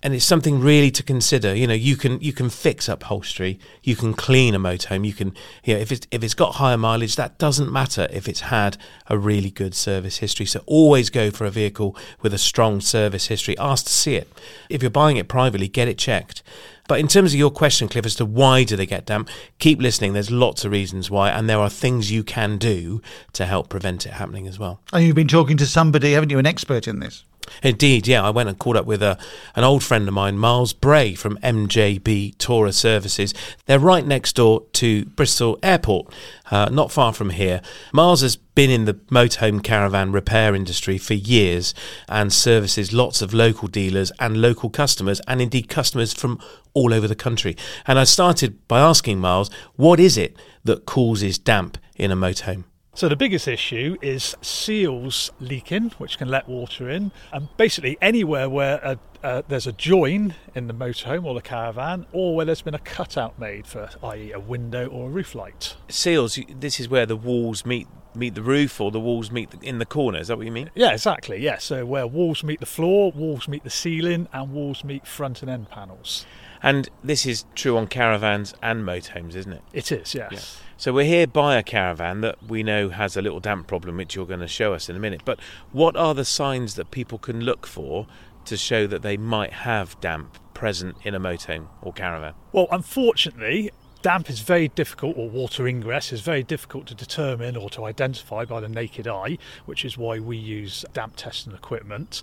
And 0.04 0.14
it's 0.14 0.24
something 0.24 0.60
really 0.60 0.92
to 0.92 1.02
consider. 1.02 1.56
You 1.56 1.66
know, 1.66 1.74
you 1.74 1.96
can 1.98 2.22
you 2.22 2.32
can 2.32 2.52
fix 2.52 2.88
upholstery, 2.88 3.60
you 3.82 3.96
can 3.96 4.14
clean 4.14 4.54
a 4.54 4.60
motorhome, 4.60 5.04
you 5.04 5.14
can 5.14 5.34
you 5.64 5.74
know, 5.74 5.80
if 5.80 5.92
it's 5.92 6.06
if 6.12 6.24
it's 6.24 6.36
got 6.36 6.56
higher 6.56 6.78
mileage, 6.78 7.16
that 7.16 7.40
doesn't 7.40 7.72
matter 7.72 8.08
if 8.12 8.28
it's 8.28 8.42
had 8.42 8.78
a 9.08 9.18
really 9.18 9.50
good 9.50 9.74
service 9.74 10.18
history. 10.18 10.46
So 10.46 10.62
always 10.68 11.10
go 11.10 11.32
for 11.32 11.46
a 11.46 11.50
vehicle 11.50 11.98
with 12.22 12.32
a 12.32 12.38
strong 12.38 12.80
service 12.80 13.26
history. 13.26 13.58
Ask 13.58 13.86
to 13.86 13.92
see 13.92 14.16
it. 14.16 14.32
If 14.70 14.84
you're 14.84 14.92
buying 14.92 15.18
it 15.18 15.28
privately, 15.28 15.68
get 15.68 15.88
it 15.88 15.98
checked. 15.98 16.44
But 16.88 17.00
in 17.00 17.08
terms 17.08 17.34
of 17.34 17.40
your 17.40 17.52
question, 17.52 17.88
Cliff, 17.88 18.06
as 18.06 18.16
to 18.16 18.26
why 18.26 18.64
do 18.64 18.76
they 18.76 18.86
get 18.86 19.06
damp, 19.06 19.30
keep 19.60 19.82
listening. 19.82 20.14
There's 20.14 20.32
lots 20.32 20.66
of 20.66 20.72
reasons 20.72 21.12
why, 21.12 21.30
and 21.30 21.50
there 21.50 21.60
are 21.60 21.70
things 21.70 22.12
you 22.12 22.24
can 22.24 22.58
do 22.58 23.02
to 23.34 23.46
help 23.46 23.70
prevent 23.70 24.06
it 24.06 24.14
happening 24.14 24.48
as 24.48 24.58
well. 24.58 24.80
And 24.94 25.04
you've 25.04 25.16
been 25.16 25.28
talking 25.28 25.58
to 25.58 25.66
somebody, 25.66 26.14
haven't 26.14 26.30
you, 26.30 26.40
an 26.40 26.46
expert 26.46 26.88
in 26.88 27.00
this? 27.00 27.24
Indeed, 27.64 28.08
yeah. 28.08 28.24
I 28.24 28.30
went 28.30 28.50
and 28.50 28.58
caught 28.58 28.76
up 28.76 28.86
with 28.86 29.02
a, 29.02 29.18
an 29.56 29.64
old 29.64 29.84
friend 29.84 30.08
of 30.08 30.14
mine, 30.14 30.38
Miles 30.38 30.74
Bray 30.74 31.14
from 31.16 31.38
MJB 31.38 32.36
Tourer 32.38 32.74
Services. 32.74 33.34
They're 33.66 33.80
right 33.80 34.06
next 34.06 34.36
door 34.36 34.64
to 34.74 35.06
Bristol 35.06 35.58
Airport, 35.64 36.14
uh, 36.52 36.70
not 36.72 36.92
far 36.92 37.14
from 37.14 37.32
here. 37.32 37.62
Miles 37.92 38.22
has 38.22 38.36
been 38.36 38.70
in 38.70 38.86
the 38.86 38.94
motorhome 38.94 39.64
caravan 39.64 40.12
repair 40.12 40.56
industry 40.56 40.98
for 40.98 41.14
years 41.14 41.74
and 42.10 42.34
services 42.34 42.92
lots 42.92 43.22
of 43.22 43.34
local 43.34 43.68
dealers 43.68 44.12
and 44.20 44.42
local 44.42 44.70
customers, 44.70 45.22
and 45.28 45.42
indeed 45.42 45.70
customers 45.70 46.14
from 46.14 46.40
all 46.74 46.94
over 46.94 47.08
the 47.08 47.16
country. 47.16 47.56
And 47.86 48.00
I 48.00 48.04
started 48.04 48.68
by 48.68 48.80
asking 48.80 49.20
Miles, 49.20 49.50
what 49.76 50.00
is 50.00 50.18
it 50.18 50.36
that 50.64 50.86
causes 50.86 51.38
damp 51.38 51.78
in 51.96 52.12
a 52.12 52.16
motorhome? 52.16 52.64
So 52.98 53.08
the 53.08 53.16
biggest 53.16 53.48
issue 53.48 53.96
is 54.02 54.36
seals 54.42 55.30
leaking, 55.40 55.92
which 56.00 56.18
can 56.18 56.30
let 56.30 56.50
water 56.50 56.90
in, 56.90 57.12
and 57.32 57.48
basically 57.56 57.96
anywhere 58.02 58.50
where 58.50 58.78
a, 58.78 58.98
uh, 59.24 59.44
there's 59.48 59.68
a 59.68 59.72
join 59.72 60.34
in 60.56 60.66
the 60.66 60.74
motorhome 60.74 61.24
or 61.24 61.36
the 61.36 61.44
caravan, 61.44 62.08
or 62.12 62.36
where 62.36 62.44
there's 62.44 62.64
been 62.64 62.74
a 62.74 62.80
cutout 62.80 63.38
made 63.38 63.68
for, 63.68 63.92
i.e., 64.02 64.32
a 64.32 64.40
window 64.40 64.88
or 64.88 65.10
a 65.10 65.12
roof 65.12 65.36
light. 65.36 65.76
Seals, 65.88 66.40
this 66.56 66.80
is 66.80 66.90
where 66.90 67.06
the 67.06 67.16
walls 67.16 67.68
meet 67.68 67.88
meet 68.18 68.36
the 68.36 68.42
roof 68.42 68.82
or 68.82 68.92
the 68.92 69.00
walls 69.00 69.32
meet 69.32 69.52
the, 69.52 69.60
in 69.66 69.80
the 69.80 69.86
corner. 69.86 70.20
Is 70.20 70.28
that 70.28 70.38
what 70.38 70.46
you 70.46 70.52
mean? 70.52 70.70
Yeah, 70.76 70.92
exactly. 70.92 71.38
Yeah, 71.42 71.58
so 71.58 71.86
where 71.86 72.08
walls 72.08 72.44
meet 72.44 72.60
the 72.60 72.66
floor, 72.66 73.12
walls 73.12 73.48
meet 73.48 73.64
the 73.64 73.70
ceiling, 73.70 74.28
and 74.34 74.52
walls 74.52 74.84
meet 74.84 75.08
front 75.08 75.42
and 75.42 75.52
end 75.52 75.70
panels. 75.70 76.26
And 76.62 76.90
this 77.04 77.26
is 77.26 77.46
true 77.56 77.78
on 77.78 77.88
caravans 77.88 78.54
and 78.62 78.84
motorhomes, 78.84 79.36
isn't 79.36 79.54
it? 79.54 79.62
It 79.74 79.92
is, 79.92 80.16
yes. 80.16 80.60
So 80.76 80.94
we're 80.94 81.06
here 81.06 81.28
by 81.28 81.56
a 81.56 81.64
caravan 81.64 82.22
that 82.22 82.42
we 82.44 82.64
know 82.64 82.90
has 82.90 83.18
a 83.18 83.22
little 83.22 83.40
damp 83.40 83.68
problem, 83.68 83.98
which 83.98 84.16
you're 84.16 84.26
going 84.26 84.40
to 84.40 84.48
show 84.48 84.74
us 84.74 84.90
in 84.90 84.96
a 84.96 85.00
minute. 85.00 85.22
But 85.26 85.40
what 85.72 85.96
are 85.96 86.14
the 86.14 86.26
signs 86.26 86.76
that 86.76 86.92
people 86.92 87.18
can 87.18 87.42
look 87.42 87.66
for 87.66 88.08
to 88.46 88.58
show 88.58 88.88
that 88.88 89.02
they 89.02 89.18
might 89.18 89.54
have 89.54 90.00
damp 90.02 90.38
present 90.54 90.96
in 91.04 91.14
a 91.14 91.20
motorhome 91.20 91.68
or 91.82 91.94
caravan? 91.94 92.34
Well, 92.52 92.68
unfortunately, 92.72 93.72
damp 93.98 94.30
is 94.30 94.40
very 94.40 94.68
difficult, 94.70 95.18
or 95.18 95.30
water 95.30 95.68
ingress 95.68 96.12
is 96.12 96.22
very 96.22 96.44
difficult 96.44 96.88
to 96.88 96.96
determine 96.96 97.56
or 97.56 97.70
to 97.72 97.86
identify 97.86 98.46
by 98.46 98.60
the 98.60 98.70
naked 98.70 99.08
eye, 99.08 99.38
which 99.66 99.84
is 99.84 99.98
why 99.98 100.20
we 100.20 100.38
use 100.38 100.86
damp 100.94 101.16
testing 101.16 101.54
equipment. 101.54 102.22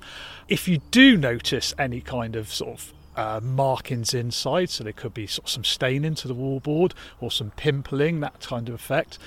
If 0.48 0.68
you 0.68 0.78
do 0.90 1.16
notice 1.16 1.74
any 1.78 2.00
kind 2.00 2.36
of 2.36 2.52
sort 2.52 2.72
of 2.72 2.92
uh, 3.16 3.40
markings 3.42 4.14
inside, 4.14 4.70
so 4.70 4.84
there 4.84 4.92
could 4.92 5.14
be 5.14 5.26
sort 5.26 5.46
of 5.46 5.50
some 5.50 5.64
staining 5.64 6.14
to 6.16 6.28
the 6.28 6.34
wallboard 6.34 6.92
or 7.20 7.30
some 7.30 7.52
pimpling, 7.56 8.20
that 8.20 8.40
kind 8.40 8.68
of 8.68 8.74
effect. 8.74 9.18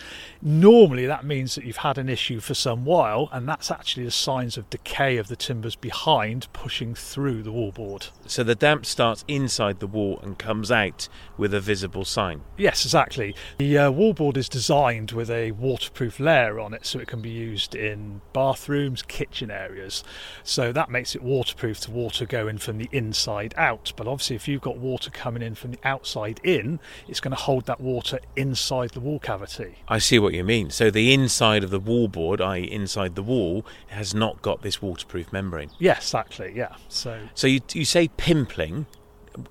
Normally, 0.41 1.05
that 1.05 1.25
means 1.25 1.55
that 1.55 1.63
you've 1.63 1.77
had 1.77 1.97
an 1.97 2.09
issue 2.09 2.39
for 2.39 2.53
some 2.53 2.85
while, 2.85 3.29
and 3.31 3.47
that's 3.47 3.71
actually 3.71 4.05
the 4.05 4.11
signs 4.11 4.57
of 4.57 4.69
decay 4.69 5.17
of 5.17 5.27
the 5.27 5.35
timbers 5.35 5.75
behind 5.75 6.47
pushing 6.53 6.95
through 6.95 7.43
the 7.43 7.51
wallboard. 7.51 8.09
So 8.25 8.43
the 8.43 8.55
damp 8.55 8.85
starts 8.85 9.23
inside 9.27 9.79
the 9.79 9.87
wall 9.87 10.19
and 10.21 10.37
comes 10.37 10.71
out 10.71 11.07
with 11.37 11.53
a 11.53 11.59
visible 11.59 12.05
sign. 12.05 12.41
Yes, 12.57 12.85
exactly. 12.85 13.35
The 13.57 13.77
uh, 13.77 13.91
wallboard 13.91 14.37
is 14.37 14.49
designed 14.49 15.11
with 15.11 15.29
a 15.29 15.51
waterproof 15.51 16.19
layer 16.19 16.59
on 16.59 16.73
it, 16.73 16.85
so 16.85 16.99
it 16.99 17.07
can 17.07 17.21
be 17.21 17.29
used 17.29 17.75
in 17.75 18.21
bathrooms, 18.33 19.01
kitchen 19.01 19.51
areas. 19.51 20.03
So 20.43 20.71
that 20.71 20.89
makes 20.89 21.15
it 21.15 21.23
waterproof 21.23 21.79
to 21.81 21.91
water 21.91 22.25
going 22.25 22.57
from 22.57 22.77
the 22.77 22.89
inside 22.91 23.53
out. 23.57 23.76
But 23.95 24.07
obviously, 24.07 24.35
if 24.35 24.47
you've 24.47 24.61
got 24.61 24.77
water 24.77 25.09
coming 25.09 25.41
in 25.41 25.55
from 25.55 25.71
the 25.71 25.79
outside 25.83 26.39
in, 26.43 26.79
it's 27.07 27.19
going 27.19 27.35
to 27.35 27.41
hold 27.41 27.65
that 27.65 27.79
water 27.79 28.19
inside 28.35 28.91
the 28.91 28.99
wall 28.99 29.19
cavity. 29.19 29.75
I 29.87 29.99
see 29.99 30.19
what 30.19 30.33
you 30.33 30.43
mean. 30.43 30.69
So 30.69 30.89
the 30.91 31.13
inside 31.13 31.63
of 31.63 31.69
the 31.69 31.79
wallboard, 31.79 32.41
i.e., 32.41 32.63
inside 32.63 33.15
the 33.15 33.23
wall, 33.23 33.65
has 33.87 34.13
not 34.13 34.41
got 34.41 34.61
this 34.61 34.81
waterproof 34.81 35.31
membrane. 35.31 35.71
Yes, 35.79 35.99
exactly. 35.99 36.53
Yeah. 36.55 36.75
So 36.89 37.19
So 37.33 37.47
you, 37.47 37.61
you 37.73 37.85
say 37.85 38.07
pimpling. 38.09 38.85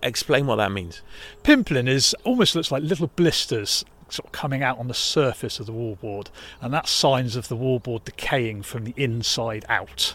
Explain 0.02 0.47
what 0.47 0.56
that 0.56 0.73
means. 0.73 1.02
pimpling 1.45 1.87
is 1.87 2.14
almost 2.25 2.56
looks 2.56 2.73
like 2.73 2.83
little 2.83 3.06
blisters 3.06 3.85
sort 4.09 4.26
of 4.26 4.33
coming 4.33 4.62
out 4.62 4.78
on 4.78 4.88
the 4.88 4.95
surface 4.95 5.59
of 5.61 5.66
the 5.66 5.73
wallboard, 5.73 6.28
and 6.61 6.73
that's 6.73 6.90
signs 6.90 7.37
of 7.37 7.49
the 7.49 7.56
wallboard 7.56 8.04
decaying 8.04 8.62
from 8.62 8.85
the 8.85 8.95
inside 8.97 9.64
out. 9.68 10.14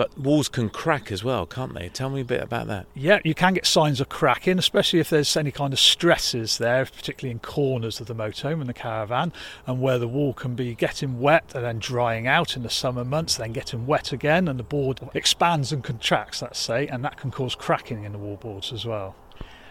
But 0.00 0.16
walls 0.16 0.48
can 0.48 0.70
crack 0.70 1.12
as 1.12 1.22
well, 1.22 1.44
can't 1.44 1.74
they? 1.74 1.90
Tell 1.90 2.08
me 2.08 2.22
a 2.22 2.24
bit 2.24 2.42
about 2.42 2.68
that. 2.68 2.86
Yeah, 2.94 3.18
you 3.22 3.34
can 3.34 3.52
get 3.52 3.66
signs 3.66 4.00
of 4.00 4.08
cracking, 4.08 4.58
especially 4.58 4.98
if 4.98 5.10
there's 5.10 5.36
any 5.36 5.50
kind 5.50 5.74
of 5.74 5.78
stresses 5.78 6.56
there, 6.56 6.86
particularly 6.86 7.32
in 7.32 7.38
corners 7.40 8.00
of 8.00 8.06
the 8.06 8.14
motorhome 8.14 8.60
and 8.60 8.66
the 8.66 8.72
caravan, 8.72 9.30
and 9.66 9.82
where 9.82 9.98
the 9.98 10.08
wall 10.08 10.32
can 10.32 10.54
be 10.54 10.74
getting 10.74 11.20
wet 11.20 11.52
and 11.54 11.66
then 11.66 11.78
drying 11.78 12.26
out 12.26 12.56
in 12.56 12.62
the 12.62 12.70
summer 12.70 13.04
months, 13.04 13.36
then 13.36 13.52
getting 13.52 13.86
wet 13.86 14.10
again, 14.10 14.48
and 14.48 14.58
the 14.58 14.62
board 14.62 15.00
expands 15.12 15.70
and 15.70 15.84
contracts, 15.84 16.40
let's 16.40 16.58
say, 16.58 16.86
and 16.86 17.04
that 17.04 17.18
can 17.18 17.30
cause 17.30 17.54
cracking 17.54 18.04
in 18.04 18.12
the 18.12 18.18
wallboards 18.18 18.72
as 18.72 18.86
well. 18.86 19.14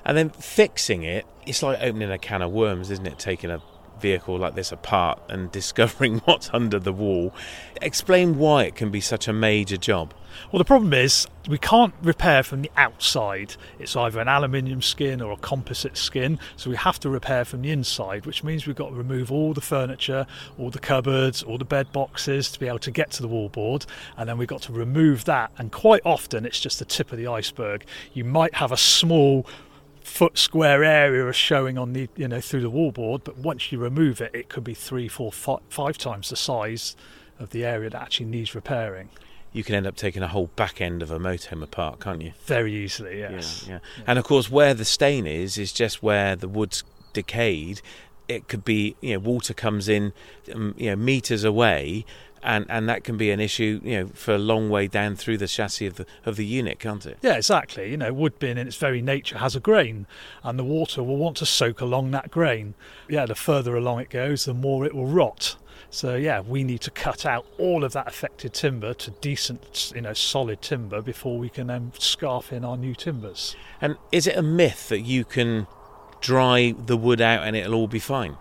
And 0.05 0.15
then 0.15 0.29
fixing 0.29 1.01
it, 1.01 1.25
it's 1.47 1.63
like 1.63 1.79
opening 1.81 2.11
a 2.11 2.19
can 2.19 2.43
of 2.43 2.51
worms, 2.51 2.91
isn't 2.91 3.07
it? 3.07 3.17
Taking 3.17 3.49
a 3.49 3.63
vehicle 3.99 4.37
like 4.37 4.55
this 4.55 4.71
apart 4.71 5.21
and 5.29 5.51
discovering 5.59 6.19
what's 6.19 6.49
under 6.53 6.79
the 6.79 6.93
wall. 6.93 7.33
Explain 7.81 8.37
why 8.37 8.63
it 8.63 8.75
can 8.75 8.89
be 8.89 9.01
such 9.01 9.27
a 9.27 9.33
major 9.33 9.77
job. 9.77 10.13
Well, 10.51 10.57
the 10.57 10.65
problem 10.65 10.93
is 10.93 11.27
we 11.47 11.57
can't 11.57 11.93
repair 12.01 12.43
from 12.43 12.61
the 12.61 12.71
outside. 12.77 13.55
It's 13.79 13.95
either 13.95 14.19
an 14.19 14.27
aluminium 14.27 14.81
skin 14.81 15.21
or 15.21 15.31
a 15.31 15.37
composite 15.37 15.97
skin, 15.97 16.39
so 16.55 16.69
we 16.69 16.75
have 16.75 16.99
to 17.01 17.09
repair 17.09 17.45
from 17.45 17.61
the 17.61 17.71
inside, 17.71 18.25
which 18.25 18.43
means 18.43 18.65
we've 18.65 18.75
got 18.75 18.89
to 18.89 18.95
remove 18.95 19.31
all 19.31 19.53
the 19.53 19.61
furniture, 19.61 20.25
all 20.57 20.69
the 20.69 20.79
cupboards, 20.79 21.43
all 21.43 21.57
the 21.57 21.65
bed 21.65 21.91
boxes 21.91 22.51
to 22.51 22.59
be 22.59 22.67
able 22.67 22.79
to 22.79 22.91
get 22.91 23.11
to 23.11 23.21
the 23.21 23.27
wallboard, 23.27 23.85
and 24.17 24.29
then 24.29 24.37
we've 24.37 24.47
got 24.47 24.61
to 24.63 24.73
remove 24.73 25.25
that. 25.25 25.51
And 25.57 25.71
quite 25.71 26.01
often, 26.05 26.45
it's 26.45 26.59
just 26.59 26.79
the 26.79 26.85
tip 26.85 27.11
of 27.11 27.17
the 27.17 27.27
iceberg. 27.27 27.85
You 28.13 28.23
might 28.23 28.55
have 28.55 28.71
a 28.71 28.77
small 28.77 29.45
foot 30.01 30.37
square 30.37 30.83
area 30.83 31.31
showing 31.33 31.77
on 31.77 31.93
the 31.93 32.09
you 32.15 32.27
know 32.27 32.41
through 32.41 32.61
the 32.61 32.71
wallboard, 32.71 33.23
but 33.23 33.37
once 33.37 33.71
you 33.71 33.79
remove 33.79 34.21
it, 34.21 34.31
it 34.33 34.49
could 34.49 34.63
be 34.63 34.73
three, 34.73 35.07
four, 35.07 35.31
fi- 35.31 35.59
five 35.69 35.97
times 35.97 36.29
the 36.29 36.35
size 36.35 36.95
of 37.39 37.51
the 37.51 37.65
area 37.65 37.89
that 37.89 38.01
actually 38.01 38.25
needs 38.25 38.53
repairing. 38.53 39.09
You 39.51 39.63
can 39.63 39.75
end 39.75 39.87
up 39.87 39.95
taking 39.95 40.21
a 40.21 40.27
whole 40.27 40.47
back 40.55 40.79
end 40.79 41.01
of 41.01 41.09
a 41.09 41.17
motorhome 41.17 41.63
apart, 41.63 41.99
can't 41.99 42.21
you? 42.21 42.33
Very 42.45 42.73
easily, 42.73 43.19
yes. 43.19 43.65
Yeah, 43.67 43.75
yeah. 43.75 43.79
And 44.05 44.19
of 44.19 44.25
course, 44.25 44.51
where 44.51 44.73
the 44.73 44.85
stain 44.85 45.25
is, 45.25 45.57
is 45.57 45.73
just 45.73 46.03
where 46.03 46.35
the 46.35 46.47
wood's 46.47 46.83
decayed. 47.13 47.81
It 48.27 48.47
could 48.47 48.63
be, 48.63 48.95
you 49.01 49.13
know, 49.13 49.19
water 49.19 49.55
comes 49.55 49.89
in, 49.89 50.13
um, 50.53 50.75
you 50.77 50.91
know, 50.91 50.95
meters 50.95 51.43
away, 51.43 52.05
and, 52.43 52.65
and 52.69 52.87
that 52.89 53.03
can 53.03 53.17
be 53.17 53.31
an 53.31 53.39
issue, 53.39 53.79
you 53.83 53.99
know, 53.99 54.07
for 54.07 54.35
a 54.35 54.37
long 54.37 54.69
way 54.69 54.87
down 54.87 55.15
through 55.15 55.37
the 55.37 55.47
chassis 55.47 55.85
of 55.85 55.95
the 55.95 56.05
of 56.25 56.35
the 56.35 56.45
unit, 56.45 56.79
can't 56.79 57.05
it? 57.05 57.17
Yeah, 57.21 57.35
exactly. 57.35 57.89
You 57.89 57.97
know, 57.97 58.13
wood 58.13 58.39
bin 58.39 58.57
in 58.57 58.67
its 58.67 58.77
very 58.77 59.01
nature 59.01 59.37
has 59.37 59.55
a 59.55 59.59
grain, 59.59 60.05
and 60.43 60.57
the 60.57 60.63
water 60.63 61.03
will 61.03 61.17
want 61.17 61.37
to 61.37 61.45
soak 61.45 61.81
along 61.81 62.11
that 62.11 62.31
grain. 62.31 62.73
Yeah, 63.07 63.25
the 63.25 63.35
further 63.35 63.75
along 63.75 64.01
it 64.01 64.09
goes, 64.09 64.45
the 64.45 64.53
more 64.53 64.85
it 64.85 64.93
will 64.93 65.07
rot. 65.07 65.55
So 65.91 66.15
yeah, 66.15 66.41
we 66.41 66.63
need 66.63 66.81
to 66.81 66.91
cut 66.91 67.25
out 67.25 67.45
all 67.57 67.83
of 67.83 67.93
that 67.93 68.07
affected 68.07 68.53
timber 68.53 68.93
to 68.93 69.11
decent, 69.11 69.91
you 69.95 70.01
know, 70.01 70.13
solid 70.13 70.61
timber 70.61 71.01
before 71.01 71.39
we 71.39 71.49
can 71.49 71.67
then 71.67 71.93
scarf 71.97 72.53
in 72.53 72.63
our 72.63 72.77
new 72.77 72.93
timbers. 72.93 73.55
And 73.81 73.97
is 74.11 74.27
it 74.27 74.37
a 74.37 74.43
myth 74.43 74.89
that 74.89 75.01
you 75.01 75.25
can 75.25 75.67
dry 76.21 76.75
the 76.77 76.97
wood 76.97 77.21
out 77.21 77.43
and 77.43 77.55
it'll 77.55 77.73
all 77.73 77.87
be 77.87 77.99
fine? 77.99 78.37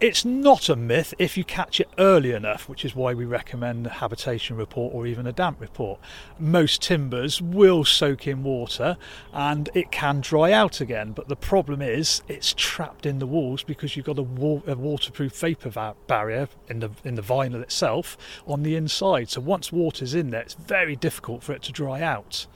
It's 0.00 0.24
not 0.24 0.70
a 0.70 0.76
myth 0.76 1.12
if 1.18 1.36
you 1.36 1.44
catch 1.44 1.78
it 1.78 1.90
early 1.98 2.32
enough, 2.32 2.70
which 2.70 2.86
is 2.86 2.96
why 2.96 3.12
we 3.12 3.26
recommend 3.26 3.86
a 3.86 3.90
habitation 3.90 4.56
report 4.56 4.94
or 4.94 5.06
even 5.06 5.26
a 5.26 5.32
damp 5.32 5.60
report. 5.60 6.00
Most 6.38 6.80
timbers 6.80 7.42
will 7.42 7.84
soak 7.84 8.26
in 8.26 8.42
water 8.42 8.96
and 9.30 9.68
it 9.74 9.92
can 9.92 10.22
dry 10.22 10.52
out 10.52 10.80
again, 10.80 11.12
but 11.12 11.28
the 11.28 11.36
problem 11.36 11.82
is 11.82 12.22
it's 12.28 12.54
trapped 12.56 13.04
in 13.04 13.18
the 13.18 13.26
walls 13.26 13.62
because 13.62 13.94
you've 13.94 14.06
got 14.06 14.18
a, 14.18 14.22
wa- 14.22 14.62
a 14.66 14.74
waterproof 14.74 15.36
vapor 15.38 15.68
va- 15.68 15.96
barrier 16.06 16.48
in 16.68 16.80
the 16.80 16.88
in 17.04 17.16
the 17.16 17.22
vinyl 17.22 17.60
itself 17.60 18.16
on 18.46 18.62
the 18.62 18.76
inside. 18.76 19.28
So 19.28 19.42
once 19.42 19.70
water's 19.70 20.14
in 20.14 20.30
there, 20.30 20.40
it's 20.40 20.54
very 20.54 20.96
difficult 20.96 21.42
for 21.42 21.52
it 21.52 21.60
to 21.64 21.72
dry 21.72 22.00
out. 22.00 22.46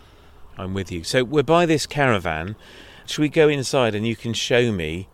I'm 0.56 0.72
with 0.72 0.90
you. 0.90 1.04
So 1.04 1.24
we're 1.24 1.42
by 1.42 1.66
this 1.66 1.84
caravan. 1.84 2.56
Should 3.04 3.20
we 3.20 3.28
go 3.28 3.48
inside 3.50 3.94
and 3.94 4.06
you 4.06 4.16
can 4.16 4.32
show 4.32 4.72
me 4.72 5.08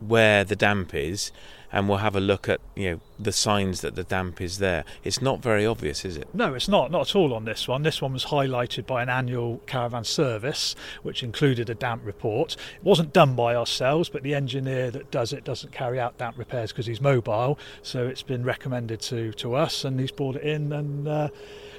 where 0.00 0.44
the 0.44 0.56
damp 0.56 0.94
is, 0.94 1.30
and 1.74 1.88
we'll 1.88 1.98
have 1.98 2.14
a 2.14 2.20
look 2.20 2.48
at 2.48 2.60
you 2.76 2.88
know 2.88 3.00
the 3.18 3.32
signs 3.32 3.80
that 3.80 3.96
the 3.96 4.04
damp 4.04 4.40
is 4.40 4.58
there. 4.58 4.84
It's 5.02 5.20
not 5.20 5.42
very 5.42 5.66
obvious, 5.66 6.04
is 6.04 6.16
it? 6.16 6.28
No, 6.32 6.54
it's 6.54 6.68
not, 6.68 6.92
not 6.92 7.10
at 7.10 7.16
all 7.16 7.34
on 7.34 7.44
this 7.44 7.66
one. 7.66 7.82
This 7.82 8.00
one 8.00 8.12
was 8.12 8.26
highlighted 8.26 8.86
by 8.86 9.02
an 9.02 9.08
annual 9.08 9.60
caravan 9.66 10.04
service, 10.04 10.76
which 11.02 11.24
included 11.24 11.68
a 11.68 11.74
damp 11.74 12.02
report. 12.06 12.56
It 12.76 12.84
wasn't 12.84 13.12
done 13.12 13.34
by 13.34 13.56
ourselves, 13.56 14.08
but 14.08 14.22
the 14.22 14.36
engineer 14.36 14.92
that 14.92 15.10
does 15.10 15.32
it 15.32 15.42
doesn't 15.42 15.72
carry 15.72 15.98
out 15.98 16.16
damp 16.16 16.38
repairs 16.38 16.70
because 16.70 16.86
he's 16.86 17.00
mobile. 17.00 17.58
So 17.82 18.06
it's 18.06 18.22
been 18.22 18.44
recommended 18.44 19.00
to, 19.02 19.32
to 19.32 19.56
us, 19.56 19.84
and 19.84 19.98
he's 19.98 20.12
brought 20.12 20.36
it 20.36 20.44
in, 20.44 20.72
and 20.72 21.08
uh, 21.08 21.28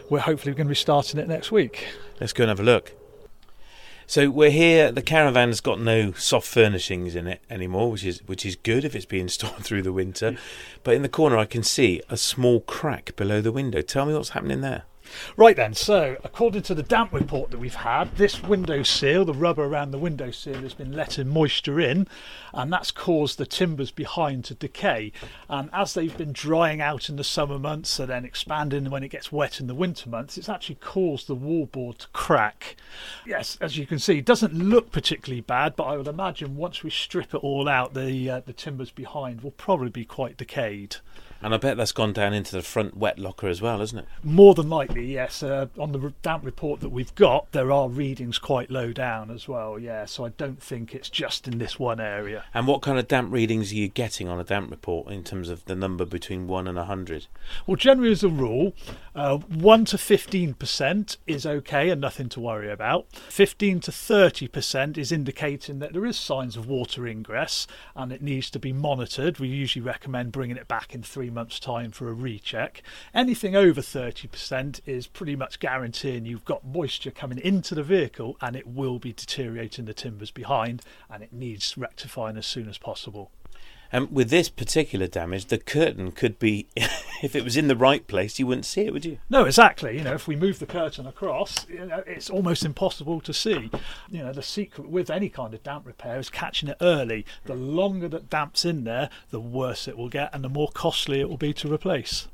we're 0.10 0.20
hopefully 0.20 0.54
going 0.54 0.68
to 0.68 0.72
be 0.72 0.76
starting 0.76 1.22
it 1.22 1.28
next 1.30 1.54
week. 1.54 1.88
Let's 2.20 2.34
go 2.34 2.44
and 2.44 2.50
have 2.50 2.60
a 2.60 2.64
look. 2.64 2.92
So 4.08 4.30
we're 4.30 4.52
here. 4.52 4.92
The 4.92 5.02
caravan's 5.02 5.62
got 5.62 5.80
no 5.80 6.12
soft 6.14 6.48
furnishings 6.48 7.16
in 7.16 7.28
it 7.28 7.42
anymore, 7.50 7.92
which 7.92 8.06
is 8.06 8.20
which 8.28 8.46
is 8.46 8.56
good 8.56 8.86
if 8.86 8.96
it's 8.96 9.06
being 9.06 9.28
stored 9.30 9.64
through 9.64 9.82
the 9.82 9.94
winter. 9.94 10.38
But 10.84 10.96
in 10.96 11.02
the 11.02 11.10
corner, 11.10 11.38
I 11.38 11.46
can 11.46 11.64
see 11.64 12.02
a 12.10 12.18
small 12.18 12.62
crack 12.62 13.16
below 13.16 13.42
the 13.42 13.52
window. 13.52 13.82
Tell 13.82 14.06
me 14.06 14.14
what's 14.14 14.30
happening 14.30 14.62
there. 14.62 14.84
Right 15.38 15.56
then, 15.56 15.74
so 15.74 16.18
according 16.24 16.64
to 16.64 16.76
the 16.76 16.84
damp 16.84 17.14
report 17.14 17.52
that 17.52 17.58
we've 17.58 17.76
had, 17.76 18.16
this 18.16 18.42
window 18.42 18.84
seal, 18.84 19.26
the 19.26 19.34
rubber 19.34 19.64
around 19.64 19.92
the 19.92 19.98
window 19.98 20.32
seal, 20.32 20.62
has 20.62 20.74
been 20.74 20.92
letting 20.92 21.28
moisture 21.28 21.80
in, 21.80 22.08
and 22.54 22.72
that's 22.72 22.92
caused 22.92 23.38
the 23.38 23.46
timbers 23.46 23.92
behind 23.92 24.46
to 24.46 24.54
decay. 24.54 25.12
And 25.50 25.70
as 25.74 25.94
they've 25.94 26.18
been 26.18 26.34
drying 26.34 26.82
out 26.82 27.10
in 27.10 27.16
the 27.16 27.24
summer 27.24 27.60
months 27.60 28.00
and 28.00 28.10
then 28.10 28.26
expanding 28.26 28.90
when 28.90 29.04
it 29.04 29.10
gets 29.10 29.32
wet 29.32 29.60
in 29.60 29.68
the 29.68 29.76
winter 29.76 30.10
months, 30.10 30.38
it's 30.38 30.50
actually 30.50 30.76
caused 30.76 31.28
the 31.28 31.36
wallboard 31.36 31.98
to 32.00 32.08
crack. 32.10 32.76
Yes, 33.26 33.58
as 33.62 33.78
you 33.78 33.86
can 33.86 34.00
see, 34.00 34.20
it 34.20 34.26
doesn't 34.26 34.54
look 34.54 34.92
particularly 34.92 35.42
bad, 35.42 35.76
but 35.76 35.84
I 35.84 35.98
would 35.98 36.08
imagine 36.08 36.56
once 36.56 36.84
we 36.84 36.90
strip 36.90 37.34
it 37.34 37.38
all 37.44 37.68
out, 37.68 37.94
the 37.94 38.30
uh, 38.30 38.40
the 38.40 38.54
timbers 38.54 38.92
behind 38.92 39.42
will 39.42 39.52
probably 39.52 39.90
be 39.90 40.06
quite 40.06 40.38
decayed. 40.38 40.98
And 41.46 41.54
I 41.54 41.58
bet 41.58 41.78
that's 41.78 41.92
gone 41.92 42.12
down 42.12 42.34
into 42.34 42.54
the 42.54 42.64
front 42.64 42.98
wet 42.98 43.20
locker 43.20 43.48
as 43.48 43.62
well, 43.62 43.80
isn't 43.80 44.00
it? 44.00 44.08
More 44.24 44.56
than 44.56 44.68
likely, 44.68 45.06
yes. 45.06 45.44
Uh, 45.44 45.68
on 45.78 45.92
the 45.92 46.12
damp 46.24 46.44
report 46.44 46.80
that 46.80 46.90
we've 46.90 47.14
got, 47.14 47.52
there 47.52 47.72
are 47.72 47.88
readings 47.88 48.40
quite 48.40 48.72
low 48.72 48.92
down 48.92 49.30
as 49.30 49.48
well, 49.48 49.78
yeah. 49.78 50.06
So 50.06 50.26
I 50.26 50.30
don't 50.30 50.60
think 50.60 50.96
it's 50.96 51.08
just 51.08 51.48
in 51.48 51.60
this 51.60 51.78
one 51.78 52.00
area. 52.00 52.46
And 52.56 52.66
what 52.66 52.82
kind 52.82 52.98
of 52.98 53.08
damp 53.08 53.32
readings 53.32 53.72
are 53.72 53.76
you 53.76 53.90
getting 53.90 54.28
on 54.28 54.40
a 54.40 54.44
damp 54.44 54.72
report 54.72 55.12
in 55.12 55.24
terms 55.24 55.50
of 55.50 55.64
the 55.66 55.76
number 55.76 56.04
between 56.04 56.48
1 56.48 56.68
and 56.68 56.78
100? 56.78 57.28
Well, 57.68 57.76
generally, 57.76 58.12
as 58.12 58.24
a 58.24 58.30
rule, 58.30 58.74
uh, 59.14 59.38
1 59.38 59.86
to 59.86 59.98
15% 59.98 61.18
is 61.28 61.46
okay 61.46 61.92
and 61.92 62.02
nothing 62.02 62.28
to 62.30 62.40
worry 62.40 62.72
about. 62.72 63.06
15 63.30 63.82
to 63.82 63.92
30% 63.92 64.98
is 64.98 65.12
indicating 65.12 65.78
that 65.78 65.94
there 65.94 66.08
is 66.08 66.18
signs 66.18 66.58
of 66.58 66.68
water 66.68 67.06
ingress 67.06 67.68
and 67.96 68.12
it 68.12 68.24
needs 68.24 68.50
to 68.50 68.58
be 68.58 68.74
monitored. 68.74 69.38
We 69.38 69.50
usually 69.50 69.86
recommend 69.86 70.32
bringing 70.32 70.58
it 70.58 70.68
back 70.68 70.96
in 70.96 71.04
three 71.04 71.30
months' 71.36 71.60
time 71.60 71.92
for 71.92 72.10
a 72.10 72.14
recheck. 72.14 72.82
Anything 73.14 73.56
over 73.56 73.82
30% 73.82 74.80
is 74.88 75.06
pretty 75.06 75.36
much 75.36 75.60
guaranteeing 75.60 76.26
you've 76.26 76.46
got 76.46 76.66
moisture 76.66 77.12
coming 77.12 77.38
into 77.38 77.76
the 77.76 77.84
vehicle 77.84 78.38
and 78.42 78.56
it 78.56 78.66
will 78.66 78.98
be 78.98 79.14
deteriorating 79.14 79.86
the 79.86 79.94
timbers 79.94 80.32
behind 80.32 80.82
and 81.10 81.22
it 81.22 81.32
needs 81.32 81.78
rectifying 81.78 82.38
as 82.38 82.48
soon 82.48 82.68
as 82.68 82.80
possible. 82.80 83.30
And 83.96 84.12
with 84.12 84.30
this 84.30 84.50
particular 84.50 85.08
damage, 85.08 85.46
the 85.46 85.58
curtain 85.58 86.12
could 86.12 86.38
be, 86.38 86.68
if 86.76 87.34
it 87.34 87.46
was 87.46 87.56
in 87.56 87.70
the 87.70 87.78
right 87.78 88.06
place, 88.06 88.38
you 88.38 88.46
wouldn't 88.46 88.66
see 88.66 88.82
it, 88.82 88.92
would 88.92 89.06
you? 89.06 89.20
No, 89.30 89.46
exactly. 89.46 89.98
You 89.98 90.04
know, 90.04 90.14
if 90.14 90.28
we 90.28 90.36
move 90.36 90.60
the 90.60 90.66
curtain 90.66 91.08
across, 91.08 91.66
you 91.70 91.86
know, 91.86 92.04
it's 92.06 92.30
almost 92.30 92.66
impossible 92.66 93.22
to 93.22 93.34
see. 93.34 93.72
You 94.12 94.22
know, 94.22 94.34
the 94.34 94.44
secret 94.44 94.90
with 94.90 95.10
any 95.10 95.30
kind 95.30 95.54
of 95.54 95.64
damp 95.64 95.88
repair 95.88 96.20
is 96.20 96.30
catching 96.30 96.68
it 96.68 96.76
early. 96.82 97.26
The 97.46 97.56
longer 97.56 98.10
that 98.10 98.30
damp's 98.30 98.66
in 98.66 98.84
there, 98.84 99.10
the 99.30 99.40
worse 99.40 99.88
it 99.88 99.98
will 99.98 100.10
get, 100.10 100.30
and 100.36 100.44
the 100.44 100.50
more 100.50 100.72
costly 100.74 101.22
it 101.22 101.30
will 101.30 101.38
be 101.38 101.54
to 101.54 101.74
replace. 101.74 102.28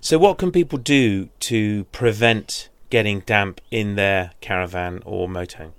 So, 0.00 0.18
what 0.18 0.38
can 0.38 0.50
people 0.50 0.80
do 0.80 1.28
to 1.38 1.84
prevent 1.92 2.70
getting 2.90 3.20
damp 3.20 3.60
in 3.70 3.94
their 3.94 4.32
caravan 4.40 5.00
or 5.06 5.28
motorhome? 5.28 5.74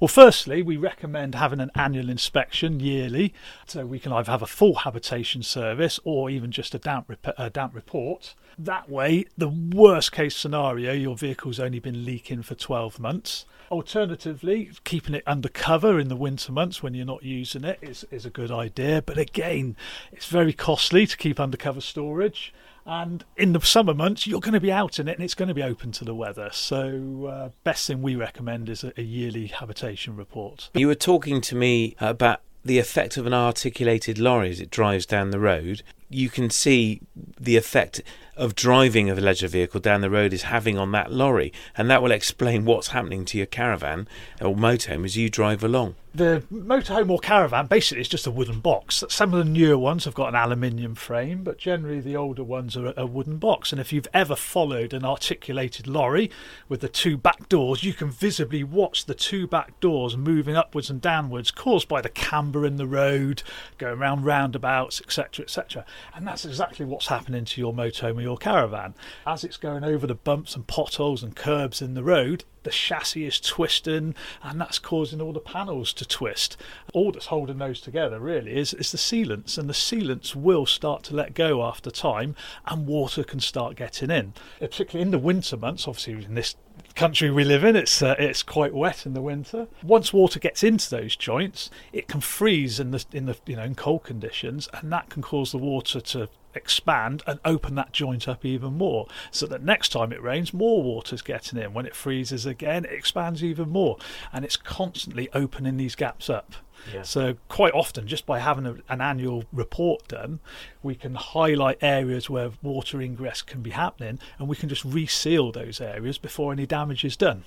Well, 0.00 0.08
firstly, 0.08 0.62
we 0.62 0.76
recommend 0.76 1.34
having 1.34 1.60
an 1.60 1.70
annual 1.74 2.08
inspection 2.08 2.80
yearly, 2.80 3.34
so 3.66 3.86
we 3.86 3.98
can 3.98 4.12
either 4.12 4.30
have 4.30 4.42
a 4.42 4.46
full 4.46 4.76
habitation 4.76 5.42
service 5.42 5.98
or 6.04 6.30
even 6.30 6.50
just 6.50 6.74
a 6.74 6.78
damp, 6.78 7.08
rep- 7.08 7.34
a 7.38 7.50
damp 7.50 7.74
report. 7.74 8.34
That 8.58 8.90
way, 8.90 9.24
the 9.36 9.48
worst 9.48 10.12
case 10.12 10.36
scenario, 10.36 10.92
your 10.92 11.16
vehicle's 11.16 11.58
only 11.58 11.78
been 11.78 12.04
leaking 12.04 12.42
for 12.42 12.54
12 12.54 12.98
months. 13.00 13.46
Alternatively, 13.70 14.70
keeping 14.84 15.14
it 15.14 15.24
under 15.26 15.48
cover 15.48 15.98
in 15.98 16.08
the 16.08 16.16
winter 16.16 16.52
months 16.52 16.82
when 16.82 16.92
you're 16.92 17.06
not 17.06 17.22
using 17.22 17.64
it 17.64 17.78
is, 17.80 18.04
is 18.10 18.26
a 18.26 18.30
good 18.30 18.50
idea. 18.50 19.00
But 19.00 19.16
again, 19.16 19.76
it's 20.12 20.26
very 20.26 20.52
costly 20.52 21.06
to 21.06 21.16
keep 21.16 21.40
undercover 21.40 21.80
storage. 21.80 22.52
And 22.84 23.24
in 23.36 23.52
the 23.52 23.60
summer 23.60 23.94
months, 23.94 24.26
you're 24.26 24.40
going 24.40 24.54
to 24.54 24.60
be 24.60 24.72
out 24.72 24.98
in 24.98 25.08
it 25.08 25.16
and 25.16 25.24
it's 25.24 25.34
going 25.34 25.48
to 25.48 25.54
be 25.54 25.62
open 25.62 25.92
to 25.92 26.04
the 26.04 26.14
weather. 26.14 26.50
So, 26.52 27.26
uh, 27.26 27.48
best 27.64 27.86
thing 27.86 28.02
we 28.02 28.16
recommend 28.16 28.68
is 28.68 28.82
a, 28.82 28.92
a 28.96 29.02
yearly 29.02 29.46
habitation 29.46 30.16
report. 30.16 30.68
You 30.74 30.88
were 30.88 30.94
talking 30.94 31.40
to 31.42 31.54
me 31.54 31.96
about 32.00 32.40
the 32.64 32.78
effect 32.78 33.16
of 33.16 33.26
an 33.26 33.34
articulated 33.34 34.18
lorry 34.18 34.50
as 34.50 34.60
it 34.60 34.70
drives 34.70 35.06
down 35.06 35.30
the 35.30 35.40
road. 35.40 35.82
You 36.14 36.28
can 36.28 36.50
see 36.50 37.00
the 37.40 37.56
effect 37.56 38.02
of 38.36 38.54
driving 38.54 39.10
a 39.10 39.14
leisure 39.14 39.48
vehicle 39.48 39.80
down 39.80 40.00
the 40.00 40.10
road 40.10 40.32
is 40.32 40.42
having 40.44 40.78
on 40.78 40.92
that 40.92 41.12
lorry, 41.12 41.52
and 41.76 41.90
that 41.90 42.02
will 42.02 42.12
explain 42.12 42.64
what's 42.64 42.88
happening 42.88 43.24
to 43.26 43.36
your 43.36 43.46
caravan 43.46 44.08
or 44.40 44.54
motorhome 44.54 45.04
as 45.04 45.16
you 45.16 45.28
drive 45.28 45.62
along 45.62 45.94
the 46.14 46.42
motorhome 46.52 47.10
or 47.10 47.18
caravan 47.18 47.66
basically 47.66 48.02
is 48.02 48.08
just 48.08 48.26
a 48.26 48.30
wooden 48.30 48.60
box. 48.60 49.02
Some 49.08 49.32
of 49.32 49.38
the 49.38 49.50
newer 49.50 49.78
ones 49.78 50.04
have 50.04 50.14
got 50.14 50.28
an 50.28 50.34
aluminium 50.34 50.94
frame, 50.94 51.42
but 51.42 51.56
generally 51.56 52.00
the 52.00 52.16
older 52.16 52.44
ones 52.44 52.76
are 52.76 52.92
a 52.96 53.06
wooden 53.06 53.38
box. 53.38 53.72
And 53.72 53.80
if 53.80 53.92
you've 53.92 54.08
ever 54.12 54.36
followed 54.36 54.92
an 54.92 55.04
articulated 55.04 55.86
lorry 55.86 56.30
with 56.68 56.80
the 56.80 56.88
two 56.88 57.16
back 57.16 57.48
doors, 57.48 57.82
you 57.82 57.94
can 57.94 58.10
visibly 58.10 58.62
watch 58.62 59.06
the 59.06 59.14
two 59.14 59.46
back 59.46 59.78
doors 59.80 60.16
moving 60.16 60.54
upwards 60.54 60.90
and 60.90 61.00
downwards, 61.00 61.50
caused 61.50 61.88
by 61.88 62.02
the 62.02 62.10
camber 62.10 62.66
in 62.66 62.76
the 62.76 62.86
road, 62.86 63.42
going 63.78 63.98
around 63.98 64.24
roundabouts, 64.24 65.00
etc., 65.00 65.44
etc. 65.44 65.86
And 66.14 66.26
that's 66.26 66.44
exactly 66.44 66.86
what's 66.86 67.06
happening 67.06 67.44
to 67.44 67.60
your 67.60 67.72
motorhome 67.72 68.18
or 68.18 68.22
your 68.22 68.36
caravan. 68.36 68.94
As 69.26 69.44
it's 69.44 69.56
going 69.56 69.84
over 69.84 70.06
the 70.06 70.14
bumps 70.14 70.54
and 70.54 70.66
potholes 70.66 71.22
and 71.22 71.34
curbs 71.34 71.82
in 71.82 71.94
the 71.94 72.02
road, 72.02 72.44
the 72.62 72.70
chassis 72.70 73.24
is 73.26 73.40
twisting 73.40 74.14
and 74.42 74.60
that's 74.60 74.78
causing 74.78 75.20
all 75.20 75.32
the 75.32 75.40
panels 75.40 75.92
to 75.94 76.06
twist. 76.06 76.56
All 76.92 77.12
that's 77.12 77.26
holding 77.26 77.58
those 77.58 77.80
together 77.80 78.20
really 78.20 78.56
is, 78.56 78.72
is 78.74 78.92
the 78.92 78.98
sealants, 78.98 79.58
and 79.58 79.68
the 79.68 79.74
sealants 79.74 80.34
will 80.34 80.66
start 80.66 81.02
to 81.04 81.14
let 81.14 81.34
go 81.34 81.64
after 81.64 81.90
time 81.90 82.36
and 82.66 82.86
water 82.86 83.24
can 83.24 83.40
start 83.40 83.76
getting 83.76 84.10
in. 84.10 84.34
Particularly 84.60 85.02
in 85.02 85.10
the 85.10 85.18
winter 85.18 85.56
months, 85.56 85.88
obviously 85.88 86.24
in 86.24 86.34
this 86.34 86.54
country 86.94 87.30
we 87.30 87.44
live 87.44 87.64
in, 87.64 87.76
it's 87.76 88.02
uh, 88.02 88.14
it's 88.18 88.42
quite 88.42 88.74
wet 88.74 89.06
in 89.06 89.14
the 89.14 89.22
winter. 89.22 89.68
Once 89.82 90.12
water 90.12 90.38
gets 90.38 90.62
into 90.62 90.88
those 90.90 91.16
joints, 91.16 91.70
it 91.92 92.08
can 92.08 92.20
freeze 92.20 92.78
in 92.78 92.90
the 92.90 93.04
in 93.12 93.26
the 93.26 93.36
you 93.46 93.56
know 93.56 93.64
in 93.64 93.74
cold 93.74 94.04
conditions, 94.04 94.68
and 94.72 94.92
that 94.92 95.08
can 95.10 95.22
cause 95.22 95.52
the 95.52 95.58
water 95.58 96.00
to 96.00 96.28
expand 96.54 97.22
and 97.26 97.40
open 97.44 97.74
that 97.74 97.92
joint 97.92 98.28
up 98.28 98.44
even 98.44 98.74
more 98.74 99.06
so 99.30 99.46
that 99.46 99.62
next 99.62 99.90
time 99.90 100.12
it 100.12 100.22
rains 100.22 100.52
more 100.52 100.82
water's 100.82 101.22
getting 101.22 101.58
in 101.58 101.72
when 101.72 101.86
it 101.86 101.96
freezes 101.96 102.46
again 102.46 102.84
it 102.84 102.92
expands 102.92 103.42
even 103.42 103.68
more 103.68 103.96
and 104.32 104.44
it's 104.44 104.56
constantly 104.56 105.28
opening 105.32 105.76
these 105.76 105.94
gaps 105.94 106.28
up 106.28 106.54
yeah. 106.92 107.02
So 107.02 107.36
quite 107.48 107.72
often, 107.74 108.06
just 108.06 108.26
by 108.26 108.38
having 108.38 108.66
a, 108.66 108.76
an 108.88 109.00
annual 109.00 109.44
report 109.52 110.08
done, 110.08 110.40
we 110.82 110.94
can 110.94 111.14
highlight 111.14 111.78
areas 111.80 112.28
where 112.28 112.50
water 112.62 113.00
ingress 113.00 113.42
can 113.42 113.62
be 113.62 113.70
happening, 113.70 114.18
and 114.38 114.48
we 114.48 114.56
can 114.56 114.68
just 114.68 114.84
reseal 114.84 115.52
those 115.52 115.80
areas 115.80 116.18
before 116.18 116.52
any 116.52 116.66
damage 116.66 117.04
is 117.04 117.16
done. 117.16 117.44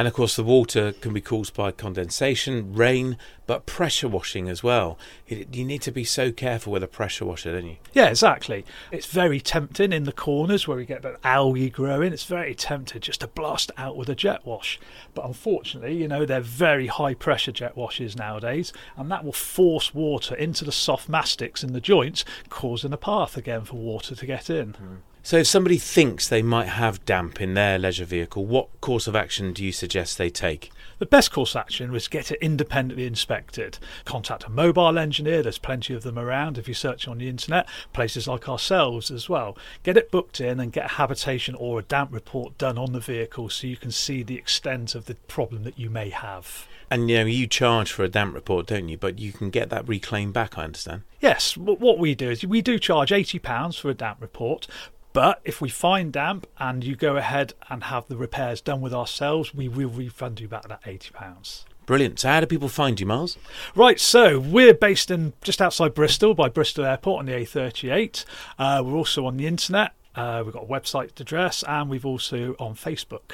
And 0.00 0.08
of 0.08 0.14
course, 0.14 0.34
the 0.34 0.42
water 0.42 0.92
can 0.92 1.12
be 1.12 1.20
caused 1.20 1.52
by 1.52 1.72
condensation, 1.72 2.72
rain, 2.72 3.18
but 3.46 3.66
pressure 3.66 4.08
washing 4.08 4.48
as 4.48 4.62
well. 4.62 4.98
You 5.26 5.62
need 5.62 5.82
to 5.82 5.92
be 5.92 6.04
so 6.04 6.32
careful 6.32 6.72
with 6.72 6.82
a 6.82 6.88
pressure 6.88 7.26
washer, 7.26 7.52
don't 7.52 7.66
you? 7.66 7.76
Yeah, 7.92 8.06
exactly. 8.06 8.64
It's 8.90 9.04
very 9.04 9.40
tempting 9.40 9.92
in 9.92 10.04
the 10.04 10.12
corners 10.12 10.66
where 10.66 10.78
we 10.78 10.86
get 10.86 11.02
that 11.02 11.18
algae 11.22 11.68
growing. 11.68 12.14
It's 12.14 12.24
very 12.24 12.54
tempting 12.54 13.02
just 13.02 13.20
to 13.20 13.26
blast 13.26 13.72
out 13.76 13.94
with 13.94 14.08
a 14.08 14.14
jet 14.14 14.46
wash. 14.46 14.80
But 15.12 15.26
unfortunately, 15.26 15.98
you 15.98 16.08
know, 16.08 16.24
they're 16.24 16.40
very 16.40 16.86
high 16.86 17.12
pressure 17.12 17.52
jet 17.52 17.76
washes 17.76 18.16
nowadays, 18.16 18.72
and 18.96 19.10
that 19.10 19.22
will 19.22 19.34
force 19.34 19.92
water 19.92 20.34
into 20.34 20.64
the 20.64 20.72
soft 20.72 21.10
mastics 21.10 21.62
in 21.62 21.74
the 21.74 21.80
joints, 21.82 22.24
causing 22.48 22.94
a 22.94 22.96
path 22.96 23.36
again 23.36 23.66
for 23.66 23.76
water 23.76 24.14
to 24.14 24.24
get 24.24 24.48
in. 24.48 24.72
Mm. 24.72 24.96
So, 25.22 25.36
if 25.36 25.46
somebody 25.46 25.76
thinks 25.76 26.26
they 26.26 26.40
might 26.40 26.68
have 26.68 27.04
damp 27.04 27.42
in 27.42 27.52
their 27.52 27.78
leisure 27.78 28.06
vehicle, 28.06 28.46
what 28.46 28.80
course 28.80 29.06
of 29.06 29.14
action 29.14 29.52
do 29.52 29.62
you 29.62 29.70
suggest 29.70 30.16
they 30.16 30.30
take? 30.30 30.70
The 30.98 31.06
best 31.06 31.30
course 31.30 31.54
of 31.54 31.60
action 31.60 31.92
was 31.92 32.08
get 32.08 32.30
it 32.30 32.38
independently 32.40 33.06
inspected. 33.06 33.78
Contact 34.06 34.44
a 34.44 34.50
mobile 34.50 34.98
engineer, 34.98 35.42
there's 35.42 35.58
plenty 35.58 35.92
of 35.92 36.02
them 36.04 36.18
around 36.18 36.56
if 36.56 36.68
you 36.68 36.74
search 36.74 37.06
on 37.06 37.18
the 37.18 37.28
internet, 37.28 37.68
places 37.92 38.26
like 38.26 38.48
ourselves 38.48 39.10
as 39.10 39.28
well. 39.28 39.56
Get 39.82 39.98
it 39.98 40.10
booked 40.10 40.40
in 40.40 40.58
and 40.58 40.72
get 40.72 40.86
a 40.86 40.94
habitation 40.94 41.54
or 41.54 41.78
a 41.78 41.82
damp 41.82 42.12
report 42.14 42.56
done 42.56 42.78
on 42.78 42.92
the 42.92 43.00
vehicle 43.00 43.50
so 43.50 43.66
you 43.66 43.76
can 43.76 43.90
see 43.90 44.22
the 44.22 44.36
extent 44.36 44.94
of 44.94 45.04
the 45.04 45.14
problem 45.14 45.64
that 45.64 45.78
you 45.78 45.90
may 45.90 46.08
have. 46.08 46.66
And 46.90 47.08
you 47.08 47.18
know, 47.18 47.26
you 47.26 47.46
charge 47.46 47.92
for 47.92 48.04
a 48.04 48.08
damp 48.08 48.34
report, 48.34 48.66
don't 48.66 48.88
you? 48.88 48.96
But 48.96 49.18
you 49.18 49.32
can 49.32 49.50
get 49.50 49.70
that 49.70 49.86
reclaimed 49.86 50.32
back, 50.32 50.58
I 50.58 50.64
understand. 50.64 51.02
Yes, 51.20 51.56
what 51.56 51.98
we 51.98 52.14
do 52.14 52.30
is 52.30 52.44
we 52.44 52.62
do 52.62 52.78
charge 52.78 53.10
£80 53.10 53.78
for 53.78 53.90
a 53.90 53.94
damp 53.94 54.20
report, 54.20 54.66
but 55.12 55.40
if 55.44 55.60
we 55.60 55.68
find 55.68 56.12
damp 56.12 56.46
and 56.58 56.82
you 56.84 56.94
go 56.96 57.16
ahead 57.16 57.54
and 57.68 57.84
have 57.84 58.08
the 58.08 58.16
repairs 58.16 58.60
done 58.60 58.80
with 58.80 58.94
ourselves, 58.94 59.54
we 59.54 59.68
will 59.68 59.88
refund 59.88 60.40
you 60.40 60.48
back 60.48 60.66
that 60.68 60.82
£80. 60.84 61.64
Brilliant. 61.86 62.18
So, 62.20 62.28
how 62.28 62.40
do 62.40 62.46
people 62.46 62.68
find 62.68 63.00
you, 63.00 63.06
Miles? 63.06 63.36
Right, 63.74 63.98
so 63.98 64.38
we're 64.38 64.74
based 64.74 65.10
in 65.10 65.32
just 65.42 65.60
outside 65.60 65.92
Bristol 65.94 66.34
by 66.34 66.48
Bristol 66.48 66.84
Airport 66.84 67.18
on 67.20 67.26
the 67.26 67.32
A38. 67.32 68.24
Uh, 68.58 68.82
we're 68.84 68.94
also 68.94 69.26
on 69.26 69.36
the 69.36 69.48
internet. 69.48 69.92
Uh, 70.14 70.42
we've 70.44 70.54
got 70.54 70.64
a 70.64 70.66
website 70.66 71.18
address 71.20 71.64
and 71.66 71.90
we've 71.90 72.06
also 72.06 72.54
on 72.60 72.74
Facebook. 72.74 73.32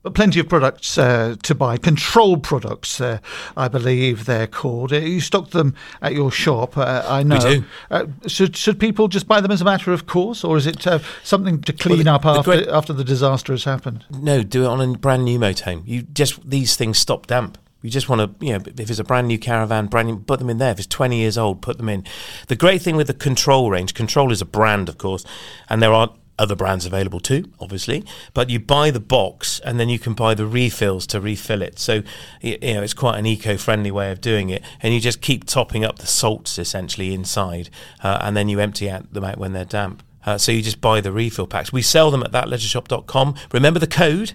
But 0.02 0.14
plenty 0.14 0.40
of 0.40 0.48
products 0.48 0.98
uh, 0.98 1.36
to 1.44 1.54
buy. 1.54 1.76
Control 1.78 2.38
products, 2.38 3.02
uh, 3.02 3.20
I 3.58 3.68
believe 3.68 4.26
they're 4.26 4.48
called. 4.48 4.94
Uh, 4.94 4.98
You 5.00 5.20
stock 5.20 5.50
them 5.50 5.76
at 6.02 6.14
your 6.14 6.32
shop, 6.32 6.78
uh, 6.78 7.04
I 7.06 7.22
know. 7.24 7.40
do. 7.40 7.64
Uh, 7.92 8.06
should 8.26 8.56
should 8.56 8.80
people 8.80 9.10
just 9.10 9.28
buy 9.28 9.42
them 9.42 9.52
as 9.52 9.60
a 9.62 9.66
matter 9.66 9.92
of 9.92 10.06
course, 10.08 10.44
or 10.46 10.56
is 10.56 10.66
it 10.68 10.88
uh, 10.88 11.00
something 11.24 11.60
to 11.64 11.74
clean 11.74 12.06
the- 12.06 12.12
up 12.14 12.22
the 12.22 12.30
after 12.30 12.44
great- 12.44 12.68
after 12.70 12.94
the 12.94 13.04
disaster 13.04 13.52
has 13.52 13.66
happened? 13.66 14.06
No, 14.10 14.42
do 14.42 14.64
it 14.64 14.68
on 14.68 14.80
a 14.80 14.98
brand 14.98 15.26
new 15.26 15.38
motorhome. 15.38 15.84
You 15.86 16.04
just 16.04 16.50
these 16.50 16.78
things 16.78 16.98
stop 16.98 17.28
damp. 17.28 17.58
You 17.82 17.90
just 17.90 18.08
want 18.10 18.40
to, 18.40 18.46
you 18.46 18.54
know, 18.54 18.64
if 18.78 18.90
it's 18.90 19.00
a 19.00 19.04
brand 19.06 19.28
new 19.28 19.38
caravan, 19.38 19.88
brand 19.88 20.08
new, 20.10 20.20
put 20.20 20.40
them 20.40 20.50
in 20.50 20.58
there. 20.60 20.72
If 20.72 20.80
it's 20.80 20.88
20 20.88 21.18
years 21.18 21.38
old, 21.38 21.62
put 21.62 21.78
them 21.78 21.88
in. 21.90 22.04
The 22.48 22.58
great 22.58 22.82
thing 22.82 22.98
with 22.98 23.08
the 23.08 23.14
control 23.14 23.70
range, 23.72 23.94
control 23.94 24.32
is 24.34 24.42
a 24.42 24.46
brand, 24.46 24.90
of 24.90 24.98
course, 24.98 25.24
and 25.70 25.82
there 25.82 25.94
are 25.94 26.10
other 26.40 26.56
brands 26.56 26.86
available 26.86 27.20
too, 27.20 27.52
obviously. 27.60 28.04
But 28.34 28.50
you 28.50 28.60
buy 28.60 28.90
the 28.90 29.00
box, 29.00 29.60
and 29.66 29.80
then 29.80 29.90
you 29.90 30.00
can 30.00 30.14
buy 30.14 30.34
the 30.34 30.48
refills 30.48 31.06
to 31.08 31.22
refill 31.22 31.62
it. 31.62 31.78
So, 31.78 32.02
you 32.42 32.58
know, 32.60 32.82
it's 32.82 32.94
quite 32.94 33.20
an 33.20 33.26
eco-friendly 33.26 33.92
way 33.92 34.12
of 34.12 34.22
doing 34.22 34.50
it, 34.50 34.64
and 34.82 34.94
you 34.94 35.00
just 35.00 35.22
keep 35.22 35.46
topping 35.46 35.84
up 35.84 36.00
the 36.00 36.08
salts 36.08 36.58
essentially 36.58 37.14
inside, 37.14 37.70
uh, 38.04 38.20
and 38.22 38.36
then 38.36 38.50
you 38.50 38.60
empty 38.60 38.90
out 38.90 39.14
them 39.14 39.24
out 39.24 39.38
when 39.38 39.54
they're 39.54 39.66
damp. 39.66 40.02
Uh, 40.26 40.38
so 40.38 40.52
you 40.52 40.62
just 40.62 40.82
buy 40.82 41.02
the 41.02 41.12
refill 41.12 41.48
packs. 41.48 41.72
We 41.72 41.82
sell 41.82 42.12
them 42.12 42.24
at 42.24 42.32
thatleisureShop.com. 42.32 43.36
Remember 43.52 43.80
the 43.80 43.88
code? 43.88 44.34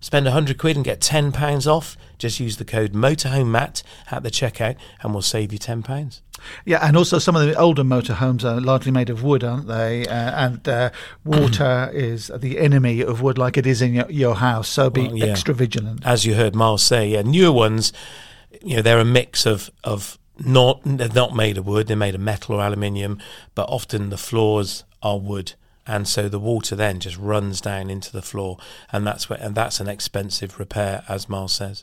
Spend 0.00 0.26
100 0.26 0.58
quid 0.58 0.76
and 0.76 0.84
get 0.84 1.00
£10 1.00 1.66
off. 1.66 1.96
Just 2.22 2.38
use 2.38 2.56
the 2.56 2.64
code 2.64 2.92
MotorhomeMatt 2.92 3.82
at 4.08 4.22
the 4.22 4.30
checkout 4.30 4.76
and 5.00 5.12
we'll 5.12 5.22
save 5.22 5.52
you 5.52 5.58
£10. 5.58 6.20
Yeah, 6.64 6.78
and 6.80 6.96
also 6.96 7.18
some 7.18 7.34
of 7.34 7.44
the 7.44 7.56
older 7.56 7.82
motorhomes 7.82 8.44
are 8.44 8.60
largely 8.60 8.92
made 8.92 9.10
of 9.10 9.24
wood, 9.24 9.42
aren't 9.42 9.66
they? 9.66 10.06
Uh, 10.06 10.12
and 10.12 10.68
uh, 10.68 10.90
water 11.24 11.90
is 11.94 12.30
the 12.38 12.60
enemy 12.60 13.00
of 13.00 13.22
wood, 13.22 13.38
like 13.38 13.56
it 13.56 13.66
is 13.66 13.82
in 13.82 13.92
your, 13.94 14.08
your 14.08 14.36
house. 14.36 14.68
So 14.68 14.88
be 14.88 15.08
Well, 15.08 15.16
yeah. 15.16 15.26
extra 15.26 15.52
vigilant. 15.52 16.06
As 16.06 16.24
you 16.24 16.36
heard 16.36 16.54
Miles 16.54 16.84
say, 16.84 17.08
yeah, 17.08 17.22
newer 17.22 17.50
ones, 17.50 17.92
you 18.62 18.76
know, 18.76 18.82
they're 18.82 19.00
a 19.00 19.04
mix 19.04 19.44
of, 19.44 19.68
of 19.82 20.16
not, 20.38 20.80
they're 20.84 21.08
not 21.08 21.34
made 21.34 21.58
of 21.58 21.66
wood, 21.66 21.88
they're 21.88 21.96
made 21.96 22.14
of 22.14 22.20
metal 22.20 22.54
or 22.54 22.60
aluminium, 22.60 23.18
but 23.56 23.68
often 23.68 24.10
the 24.10 24.16
floors 24.16 24.84
are 25.02 25.18
wood. 25.18 25.54
And 25.88 26.06
so 26.06 26.28
the 26.28 26.38
water 26.38 26.76
then 26.76 27.00
just 27.00 27.18
runs 27.18 27.60
down 27.60 27.90
into 27.90 28.12
the 28.12 28.22
floor, 28.22 28.58
and 28.92 29.04
that's 29.04 29.28
where, 29.28 29.40
and 29.42 29.56
that's 29.56 29.80
an 29.80 29.88
expensive 29.88 30.60
repair, 30.60 31.02
as 31.08 31.28
Miles 31.28 31.52
says. 31.54 31.82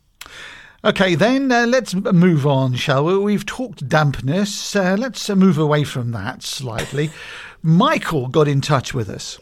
Okay, 0.84 1.16
then 1.16 1.52
uh, 1.52 1.66
let's 1.68 1.94
move 1.94 2.48
on, 2.48 2.74
shall 2.76 3.06
we? 3.06 3.18
We've 3.18 3.46
talked 3.46 3.90
dampness. 3.90 4.76
Uh, 4.76 4.96
let's 4.98 5.30
uh, 5.30 5.36
move 5.36 5.58
away 5.58 5.84
from 5.84 6.12
that 6.12 6.42
slightly. 6.42 7.12
Michael 7.62 8.28
got 8.28 8.48
in 8.48 8.62
touch 8.62 8.94
with 8.94 9.10
us. 9.10 9.40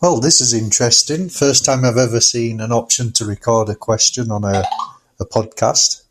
Well, 0.00 0.20
this 0.20 0.40
is 0.40 0.54
interesting. 0.54 1.28
First 1.28 1.66
time 1.66 1.84
I've 1.84 1.98
ever 1.98 2.20
seen 2.20 2.60
an 2.60 2.72
option 2.72 3.12
to 3.12 3.26
record 3.26 3.68
a 3.68 3.74
question 3.74 4.30
on 4.30 4.44
a, 4.44 4.64
a 5.20 5.26
podcast. 5.26 6.04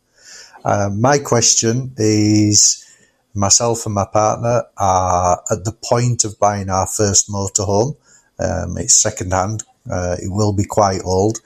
Uh, 0.63 0.91
my 0.93 1.17
question 1.17 1.93
is 1.97 2.85
myself 3.33 3.85
and 3.85 3.95
my 3.95 4.05
partner 4.05 4.65
are 4.77 5.41
at 5.49 5.65
the 5.65 5.75
point 5.83 6.25
of 6.25 6.39
buying 6.39 6.69
our 6.69 6.85
first 6.85 7.29
motorhome. 7.29 7.95
Um, 8.39 8.77
it's 8.77 8.93
second 8.93 9.33
hand, 9.33 9.63
uh, 9.89 10.17
it 10.21 10.31
will 10.31 10.53
be 10.53 10.65
quite 10.65 11.01
old. 11.03 11.39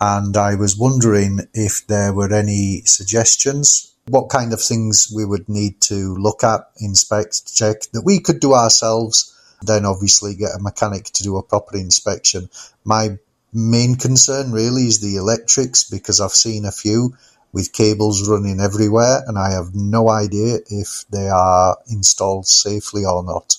And 0.00 0.36
I 0.36 0.54
was 0.56 0.76
wondering 0.76 1.40
if 1.54 1.86
there 1.86 2.12
were 2.12 2.32
any 2.32 2.82
suggestions, 2.84 3.92
what 4.08 4.28
kind 4.28 4.52
of 4.52 4.60
things 4.60 5.12
we 5.14 5.24
would 5.24 5.48
need 5.48 5.80
to 5.82 6.14
look 6.14 6.44
at, 6.44 6.68
inspect, 6.78 7.54
check 7.54 7.82
that 7.92 8.02
we 8.02 8.20
could 8.20 8.40
do 8.40 8.52
ourselves 8.52 9.34
then 9.66 9.84
obviously 9.84 10.34
get 10.34 10.54
a 10.54 10.62
mechanic 10.62 11.04
to 11.04 11.22
do 11.22 11.36
a 11.36 11.42
proper 11.42 11.76
inspection. 11.76 12.48
My 12.84 13.18
main 13.52 13.96
concern 13.96 14.52
really 14.52 14.86
is 14.86 15.00
the 15.00 15.16
electrics 15.16 15.84
because 15.84 16.20
I've 16.20 16.32
seen 16.32 16.64
a 16.64 16.72
few 16.72 17.16
with 17.52 17.72
cables 17.72 18.28
running 18.28 18.60
everywhere 18.60 19.22
and 19.26 19.38
I 19.38 19.52
have 19.52 19.74
no 19.74 20.10
idea 20.10 20.58
if 20.68 21.04
they 21.10 21.28
are 21.28 21.78
installed 21.88 22.46
safely 22.46 23.04
or 23.04 23.22
not. 23.22 23.56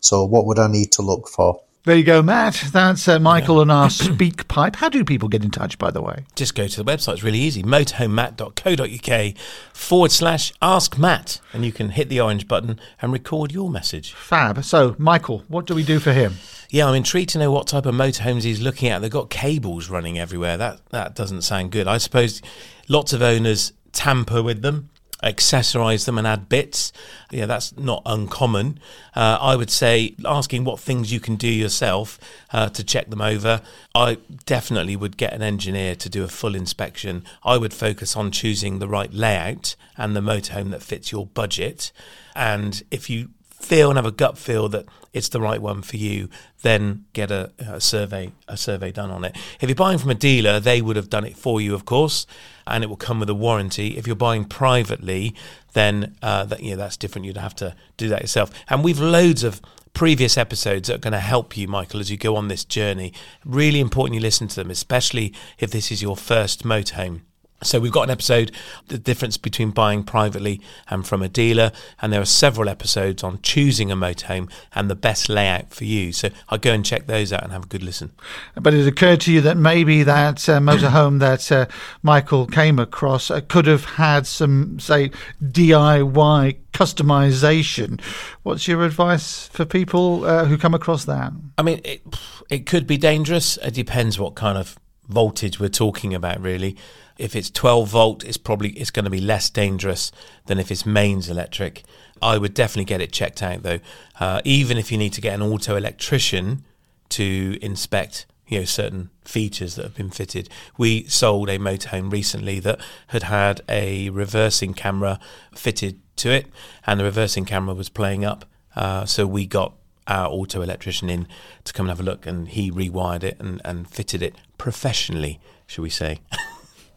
So 0.00 0.24
what 0.24 0.46
would 0.46 0.58
I 0.58 0.66
need 0.66 0.92
to 0.92 1.02
look 1.02 1.28
for? 1.28 1.62
There 1.86 1.94
you 1.94 2.02
go, 2.02 2.20
Matt. 2.20 2.64
That's 2.72 3.06
uh, 3.06 3.20
Michael 3.20 3.60
and 3.60 3.70
our 3.70 3.86
SpeakPipe. 3.90 4.74
How 4.74 4.88
do 4.88 5.04
people 5.04 5.28
get 5.28 5.44
in 5.44 5.52
touch, 5.52 5.78
by 5.78 5.92
the 5.92 6.02
way? 6.02 6.24
Just 6.34 6.56
go 6.56 6.66
to 6.66 6.82
the 6.82 6.84
website. 6.84 7.12
It's 7.12 7.22
really 7.22 7.38
easy. 7.38 7.62
motorhomematt.co.uk 7.62 9.36
forward 9.72 10.10
slash 10.10 10.52
ask 10.60 10.98
Matt. 10.98 11.40
And 11.52 11.64
you 11.64 11.70
can 11.70 11.90
hit 11.90 12.08
the 12.08 12.20
orange 12.20 12.48
button 12.48 12.80
and 13.00 13.12
record 13.12 13.52
your 13.52 13.70
message. 13.70 14.14
Fab. 14.14 14.64
So, 14.64 14.96
Michael, 14.98 15.44
what 15.46 15.64
do 15.66 15.76
we 15.76 15.84
do 15.84 16.00
for 16.00 16.12
him? 16.12 16.38
Yeah, 16.70 16.88
I'm 16.88 16.96
intrigued 16.96 17.30
to 17.30 17.38
know 17.38 17.52
what 17.52 17.68
type 17.68 17.86
of 17.86 17.94
motorhomes 17.94 18.42
he's 18.42 18.60
looking 18.60 18.88
at. 18.88 19.00
They've 19.00 19.08
got 19.08 19.30
cables 19.30 19.88
running 19.88 20.18
everywhere. 20.18 20.56
That 20.56 20.84
that 20.90 21.14
doesn't 21.14 21.42
sound 21.42 21.70
good. 21.70 21.86
I 21.86 21.98
suppose 21.98 22.42
lots 22.88 23.12
of 23.12 23.22
owners 23.22 23.72
tamper 23.92 24.42
with 24.42 24.62
them 24.62 24.90
accessorize 25.22 26.04
them 26.04 26.18
and 26.18 26.26
add 26.26 26.48
bits. 26.48 26.92
Yeah, 27.30 27.46
that's 27.46 27.76
not 27.76 28.02
uncommon. 28.06 28.78
Uh, 29.14 29.38
I 29.40 29.56
would 29.56 29.70
say 29.70 30.14
asking 30.24 30.64
what 30.64 30.80
things 30.80 31.12
you 31.12 31.20
can 31.20 31.36
do 31.36 31.48
yourself 31.48 32.18
uh, 32.52 32.68
to 32.70 32.84
check 32.84 33.10
them 33.10 33.20
over. 33.20 33.62
I 33.94 34.18
definitely 34.44 34.96
would 34.96 35.16
get 35.16 35.32
an 35.32 35.42
engineer 35.42 35.94
to 35.96 36.08
do 36.08 36.24
a 36.24 36.28
full 36.28 36.54
inspection. 36.54 37.24
I 37.42 37.56
would 37.56 37.72
focus 37.72 38.16
on 38.16 38.30
choosing 38.30 38.78
the 38.78 38.88
right 38.88 39.12
layout 39.12 39.74
and 39.96 40.14
the 40.14 40.20
motorhome 40.20 40.70
that 40.70 40.82
fits 40.82 41.10
your 41.10 41.26
budget. 41.26 41.92
And 42.34 42.82
if 42.90 43.08
you 43.08 43.30
feel 43.58 43.90
and 43.90 43.96
have 43.96 44.06
a 44.06 44.12
gut 44.12 44.38
feel 44.38 44.68
that 44.68 44.86
it's 45.12 45.30
the 45.30 45.40
right 45.40 45.60
one 45.60 45.82
for 45.82 45.96
you, 45.96 46.28
then 46.62 47.04
get 47.14 47.30
a, 47.30 47.50
a, 47.58 47.80
survey 47.80 48.32
a 48.48 48.56
survey 48.56 48.92
done 48.92 49.10
on 49.10 49.24
it. 49.24 49.36
If 49.60 49.68
you're 49.68 49.74
buying 49.74 49.98
from 49.98 50.10
a 50.10 50.14
dealer, 50.14 50.60
they 50.60 50.82
would 50.82 50.96
have 50.96 51.08
done 51.08 51.24
it 51.24 51.36
for 51.36 51.60
you, 51.60 51.74
of 51.74 51.84
course, 51.86 52.26
and 52.66 52.84
it 52.84 52.88
will 52.88 52.96
come 52.96 53.18
with 53.18 53.30
a 53.30 53.34
warranty. 53.34 53.96
If 53.96 54.06
you're 54.06 54.14
buying 54.14 54.44
privately, 54.44 55.34
then 55.72 56.16
uh, 56.22 56.44
that 56.44 56.62
you 56.62 56.72
know, 56.72 56.76
that's 56.76 56.96
different. 56.96 57.24
You'd 57.24 57.38
have 57.38 57.56
to 57.56 57.74
do 57.96 58.08
that 58.08 58.20
yourself. 58.20 58.50
And 58.68 58.84
we've 58.84 59.00
loads 59.00 59.42
of 59.42 59.62
previous 59.94 60.36
episodes 60.36 60.88
that 60.88 60.96
are 60.96 60.98
going 60.98 61.12
to 61.12 61.20
help 61.20 61.56
you, 61.56 61.66
Michael, 61.66 62.00
as 62.00 62.10
you 62.10 62.18
go 62.18 62.36
on 62.36 62.48
this 62.48 62.66
journey. 62.66 63.14
Really 63.46 63.80
important 63.80 64.14
you 64.14 64.20
listen 64.20 64.48
to 64.48 64.56
them, 64.56 64.70
especially 64.70 65.32
if 65.58 65.70
this 65.70 65.90
is 65.90 66.02
your 66.02 66.16
first 66.16 66.64
motorhome. 66.64 67.22
So 67.62 67.80
we've 67.80 67.92
got 67.92 68.02
an 68.02 68.10
episode, 68.10 68.52
the 68.88 68.98
difference 68.98 69.38
between 69.38 69.70
buying 69.70 70.04
privately 70.04 70.60
and 70.88 71.06
from 71.06 71.22
a 71.22 71.28
dealer, 71.28 71.72
and 72.02 72.12
there 72.12 72.20
are 72.20 72.26
several 72.26 72.68
episodes 72.68 73.24
on 73.24 73.40
choosing 73.42 73.90
a 73.90 73.96
motorhome 73.96 74.50
and 74.74 74.90
the 74.90 74.94
best 74.94 75.30
layout 75.30 75.72
for 75.72 75.84
you. 75.84 76.12
So 76.12 76.28
I'll 76.50 76.58
go 76.58 76.72
and 76.72 76.84
check 76.84 77.06
those 77.06 77.32
out 77.32 77.42
and 77.42 77.52
have 77.52 77.64
a 77.64 77.68
good 77.68 77.82
listen. 77.82 78.12
But 78.56 78.74
it 78.74 78.86
occurred 78.86 79.22
to 79.22 79.32
you 79.32 79.40
that 79.40 79.56
maybe 79.56 80.02
that 80.02 80.46
uh, 80.48 80.60
motorhome 80.60 81.18
that 81.20 81.50
uh, 81.50 81.66
Michael 82.02 82.46
came 82.46 82.78
across 82.78 83.30
uh, 83.30 83.40
could 83.40 83.66
have 83.66 83.84
had 83.84 84.26
some, 84.26 84.78
say, 84.78 85.10
DIY 85.42 86.58
customization. 86.74 88.00
What's 88.42 88.68
your 88.68 88.84
advice 88.84 89.48
for 89.48 89.64
people 89.64 90.26
uh, 90.26 90.44
who 90.44 90.58
come 90.58 90.74
across 90.74 91.06
that? 91.06 91.32
I 91.56 91.62
mean, 91.62 91.80
it, 91.84 92.02
it 92.50 92.66
could 92.66 92.86
be 92.86 92.98
dangerous. 92.98 93.56
It 93.58 93.72
depends 93.72 94.18
what 94.18 94.34
kind 94.34 94.58
of 94.58 94.78
voltage 95.08 95.58
we're 95.58 95.68
talking 95.68 96.12
about, 96.12 96.40
really. 96.40 96.76
If 97.18 97.34
it's 97.34 97.50
12 97.50 97.88
volt, 97.88 98.24
it's 98.24 98.36
probably 98.36 98.70
it's 98.70 98.90
going 98.90 99.04
to 99.04 99.10
be 99.10 99.20
less 99.20 99.48
dangerous 99.50 100.12
than 100.46 100.58
if 100.58 100.70
it's 100.70 100.84
mains 100.84 101.28
electric. 101.28 101.82
I 102.20 102.38
would 102.38 102.54
definitely 102.54 102.84
get 102.84 103.00
it 103.00 103.12
checked 103.12 103.42
out 103.42 103.62
though. 103.62 103.80
Uh, 104.20 104.40
even 104.44 104.78
if 104.78 104.92
you 104.92 104.98
need 104.98 105.12
to 105.14 105.20
get 105.20 105.34
an 105.34 105.42
auto 105.42 105.76
electrician 105.76 106.64
to 107.10 107.58
inspect 107.62 108.26
you 108.46 108.58
know 108.58 108.64
certain 108.64 109.10
features 109.24 109.74
that 109.74 109.82
have 109.82 109.94
been 109.94 110.10
fitted. 110.10 110.48
We 110.78 111.04
sold 111.04 111.48
a 111.48 111.58
motorhome 111.58 112.12
recently 112.12 112.60
that 112.60 112.80
had 113.08 113.24
had 113.24 113.60
a 113.68 114.10
reversing 114.10 114.74
camera 114.74 115.18
fitted 115.54 116.00
to 116.16 116.30
it, 116.30 116.46
and 116.86 117.00
the 117.00 117.04
reversing 117.04 117.44
camera 117.44 117.74
was 117.74 117.88
playing 117.88 118.24
up. 118.24 118.44
Uh, 118.74 119.04
so 119.04 119.26
we 119.26 119.46
got 119.46 119.74
our 120.06 120.28
auto 120.28 120.62
electrician 120.62 121.10
in 121.10 121.26
to 121.64 121.72
come 121.72 121.86
and 121.86 121.90
have 121.90 122.00
a 122.00 122.08
look, 122.08 122.26
and 122.26 122.48
he 122.48 122.70
rewired 122.70 123.24
it 123.24 123.36
and, 123.40 123.60
and 123.64 123.90
fitted 123.90 124.22
it 124.22 124.36
professionally, 124.58 125.40
shall 125.66 125.82
we 125.82 125.90
say? 125.90 126.20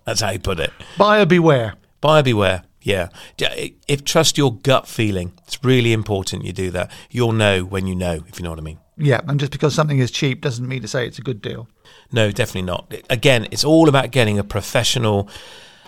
That's 0.10 0.22
how 0.22 0.32
you 0.32 0.40
put 0.40 0.60
it. 0.60 0.72
Buyer 0.98 1.28
beware. 1.28 1.76
Buyer 2.02 2.24
beware. 2.24 2.64
Yeah. 2.82 3.10
If 3.38 4.04
trust 4.04 4.40
your 4.40 4.56
gut 4.56 4.88
feeling, 4.88 5.34
it's 5.46 5.64
really 5.64 5.94
important 5.94 6.46
you 6.46 6.52
do 6.52 6.72
that. 6.72 6.90
You'll 7.12 7.32
know 7.32 7.64
when 7.64 7.86
you 7.86 7.94
know, 7.94 8.24
if 8.28 8.40
you 8.40 8.44
know 8.44 8.50
what 8.50 8.58
I 8.58 8.64
mean. 8.64 8.80
Yeah, 8.98 9.22
and 9.28 9.40
just 9.40 9.52
because 9.52 9.76
something 9.76 10.00
is 10.00 10.10
cheap 10.10 10.42
doesn't 10.42 10.68
mean 10.68 10.82
to 10.82 10.88
say 10.88 11.06
it's 11.06 11.20
a 11.20 11.22
good 11.22 11.44
deal. 11.44 11.68
No, 12.12 12.32
definitely 12.32 12.64
not. 12.64 12.92
Again, 13.08 13.48
it's 13.52 13.64
all 13.64 13.88
about 13.88 14.10
getting 14.10 14.40
a 14.40 14.44
professional, 14.44 15.30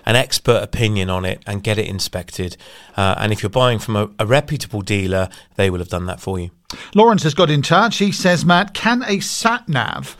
an 0.05 0.15
expert 0.15 0.61
opinion 0.61 1.09
on 1.09 1.25
it 1.25 1.41
and 1.47 1.63
get 1.63 1.79
it 1.79 1.87
inspected. 1.87 2.57
Uh, 2.95 3.15
and 3.17 3.33
if 3.33 3.41
you're 3.41 3.49
buying 3.49 3.79
from 3.79 3.95
a, 3.95 4.11
a 4.19 4.27
reputable 4.27 4.81
dealer, 4.81 5.29
they 5.55 5.71
will 5.71 5.79
have 5.79 5.89
done 5.89 6.05
that 6.05 6.19
for 6.19 6.39
you. 6.39 6.51
Lawrence 6.93 7.23
has 7.23 7.33
got 7.33 7.49
in 7.49 7.63
touch. 7.63 7.97
He 7.97 8.11
says, 8.11 8.45
Matt, 8.45 8.75
can 8.75 9.03
a 9.07 9.19
sat 9.19 9.67
nav 9.67 10.15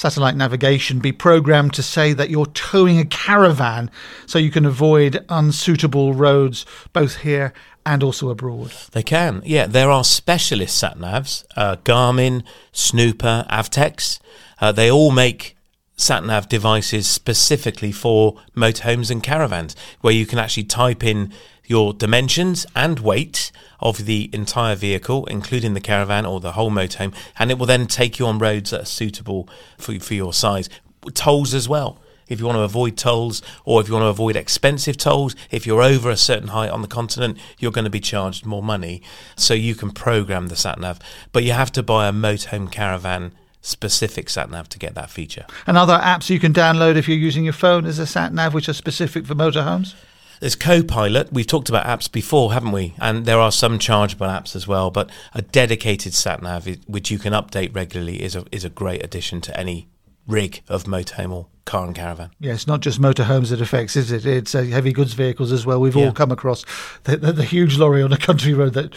satellite 0.00 0.34
navigation 0.34 0.98
be 0.98 1.12
programmed 1.12 1.74
to 1.74 1.82
say 1.82 2.14
that 2.14 2.30
you're 2.30 2.46
towing 2.46 2.98
a 2.98 3.04
caravan 3.04 3.90
so 4.24 4.38
you 4.38 4.50
can 4.50 4.64
avoid 4.64 5.22
unsuitable 5.28 6.14
roads 6.14 6.64
both 6.94 7.16
here 7.16 7.52
and 7.84 8.02
also 8.02 8.30
abroad? 8.30 8.72
They 8.92 9.02
can, 9.02 9.42
yeah. 9.44 9.66
There 9.66 9.90
are 9.90 10.02
specialist 10.02 10.78
sat 10.78 10.96
navs 10.96 11.44
uh, 11.54 11.76
Garmin, 11.84 12.44
Snooper, 12.72 13.44
Avtex. 13.50 14.20
Uh, 14.58 14.72
they 14.72 14.90
all 14.90 15.10
make 15.10 15.54
sat 15.96 16.24
nav 16.24 16.48
devices 16.48 17.06
specifically 17.06 17.92
for 17.92 18.36
motorhomes 18.56 19.10
and 19.10 19.22
caravans 19.22 19.76
where 20.00 20.14
you 20.14 20.24
can 20.24 20.38
actually 20.38 20.64
type 20.64 21.04
in 21.04 21.30
your 21.70 21.92
dimensions 21.92 22.66
and 22.74 22.98
weight 22.98 23.52
of 23.78 24.04
the 24.04 24.28
entire 24.32 24.74
vehicle, 24.74 25.24
including 25.26 25.72
the 25.72 25.80
caravan 25.80 26.26
or 26.26 26.40
the 26.40 26.52
whole 26.52 26.70
motorhome, 26.70 27.14
and 27.38 27.48
it 27.48 27.58
will 27.58 27.66
then 27.66 27.86
take 27.86 28.18
you 28.18 28.26
on 28.26 28.40
roads 28.40 28.70
that 28.70 28.82
are 28.82 28.84
suitable 28.84 29.48
for, 29.78 29.98
for 30.00 30.14
your 30.14 30.32
size. 30.32 30.68
Tolls 31.14 31.54
as 31.54 31.68
well. 31.68 32.00
If 32.26 32.40
you 32.40 32.46
want 32.46 32.56
to 32.56 32.62
avoid 32.62 32.96
tolls 32.96 33.40
or 33.64 33.80
if 33.80 33.86
you 33.86 33.94
want 33.94 34.02
to 34.02 34.08
avoid 34.08 34.34
expensive 34.34 34.96
tolls, 34.96 35.36
if 35.52 35.64
you're 35.64 35.80
over 35.80 36.10
a 36.10 36.16
certain 36.16 36.48
height 36.48 36.70
on 36.70 36.82
the 36.82 36.88
continent, 36.88 37.38
you're 37.60 37.70
going 37.70 37.84
to 37.84 37.90
be 37.90 38.00
charged 38.00 38.44
more 38.44 38.64
money. 38.64 39.00
So 39.36 39.54
you 39.54 39.76
can 39.76 39.92
program 39.92 40.48
the 40.48 40.56
sat 40.56 40.80
nav, 40.80 40.98
but 41.30 41.44
you 41.44 41.52
have 41.52 41.70
to 41.72 41.84
buy 41.84 42.08
a 42.08 42.12
motorhome 42.12 42.70
caravan 42.70 43.30
specific 43.62 44.28
sat 44.28 44.50
nav 44.50 44.68
to 44.70 44.78
get 44.78 44.96
that 44.96 45.10
feature. 45.10 45.46
And 45.68 45.78
other 45.78 45.98
apps 45.98 46.30
you 46.30 46.40
can 46.40 46.52
download 46.52 46.96
if 46.96 47.06
you're 47.08 47.16
using 47.16 47.44
your 47.44 47.52
phone 47.52 47.86
as 47.86 48.00
a 48.00 48.06
sat 48.06 48.32
nav, 48.32 48.54
which 48.54 48.68
are 48.68 48.72
specific 48.72 49.24
for 49.24 49.36
motorhomes? 49.36 49.94
There's 50.40 50.56
Copilot. 50.56 51.32
We've 51.32 51.46
talked 51.46 51.68
about 51.68 51.84
apps 51.84 52.10
before, 52.10 52.54
haven't 52.54 52.72
we? 52.72 52.94
And 52.98 53.26
there 53.26 53.38
are 53.38 53.52
some 53.52 53.78
chargeable 53.78 54.26
apps 54.26 54.56
as 54.56 54.66
well. 54.66 54.90
But 54.90 55.10
a 55.34 55.42
dedicated 55.42 56.14
sat 56.14 56.42
nav, 56.42 56.66
which 56.86 57.10
you 57.10 57.18
can 57.18 57.34
update 57.34 57.74
regularly, 57.74 58.22
is 58.22 58.34
a 58.34 58.44
is 58.50 58.64
a 58.64 58.70
great 58.70 59.04
addition 59.04 59.42
to 59.42 59.56
any 59.58 59.88
rig 60.26 60.62
of 60.66 60.84
motorhome 60.84 61.32
or 61.32 61.46
car 61.66 61.86
and 61.86 61.94
caravan. 61.94 62.30
Yeah, 62.40 62.54
it's 62.54 62.66
not 62.66 62.80
just 62.80 63.00
motorhomes 63.00 63.52
it 63.52 63.60
affects, 63.60 63.96
is 63.96 64.10
it? 64.10 64.24
It's 64.24 64.54
uh, 64.54 64.62
heavy 64.62 64.92
goods 64.92 65.12
vehicles 65.12 65.52
as 65.52 65.66
well. 65.66 65.78
We've 65.78 65.94
yeah. 65.94 66.06
all 66.06 66.12
come 66.12 66.32
across 66.32 66.64
the, 67.04 67.18
the, 67.18 67.32
the 67.32 67.44
huge 67.44 67.76
lorry 67.76 68.02
on 68.02 68.12
a 68.12 68.18
country 68.18 68.54
road 68.54 68.72
that 68.74 68.94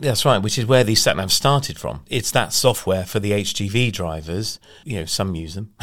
that's 0.00 0.24
right, 0.24 0.38
which 0.38 0.58
is 0.58 0.66
where 0.66 0.84
these 0.84 1.02
sat 1.02 1.16
navs 1.16 1.30
started 1.30 1.78
from. 1.78 2.04
It's 2.08 2.30
that 2.32 2.52
software 2.52 3.04
for 3.04 3.20
the 3.20 3.32
HGV 3.32 3.92
drivers, 3.92 4.58
you 4.84 5.00
know, 5.00 5.04
some 5.04 5.34
use 5.34 5.54
them, 5.54 5.72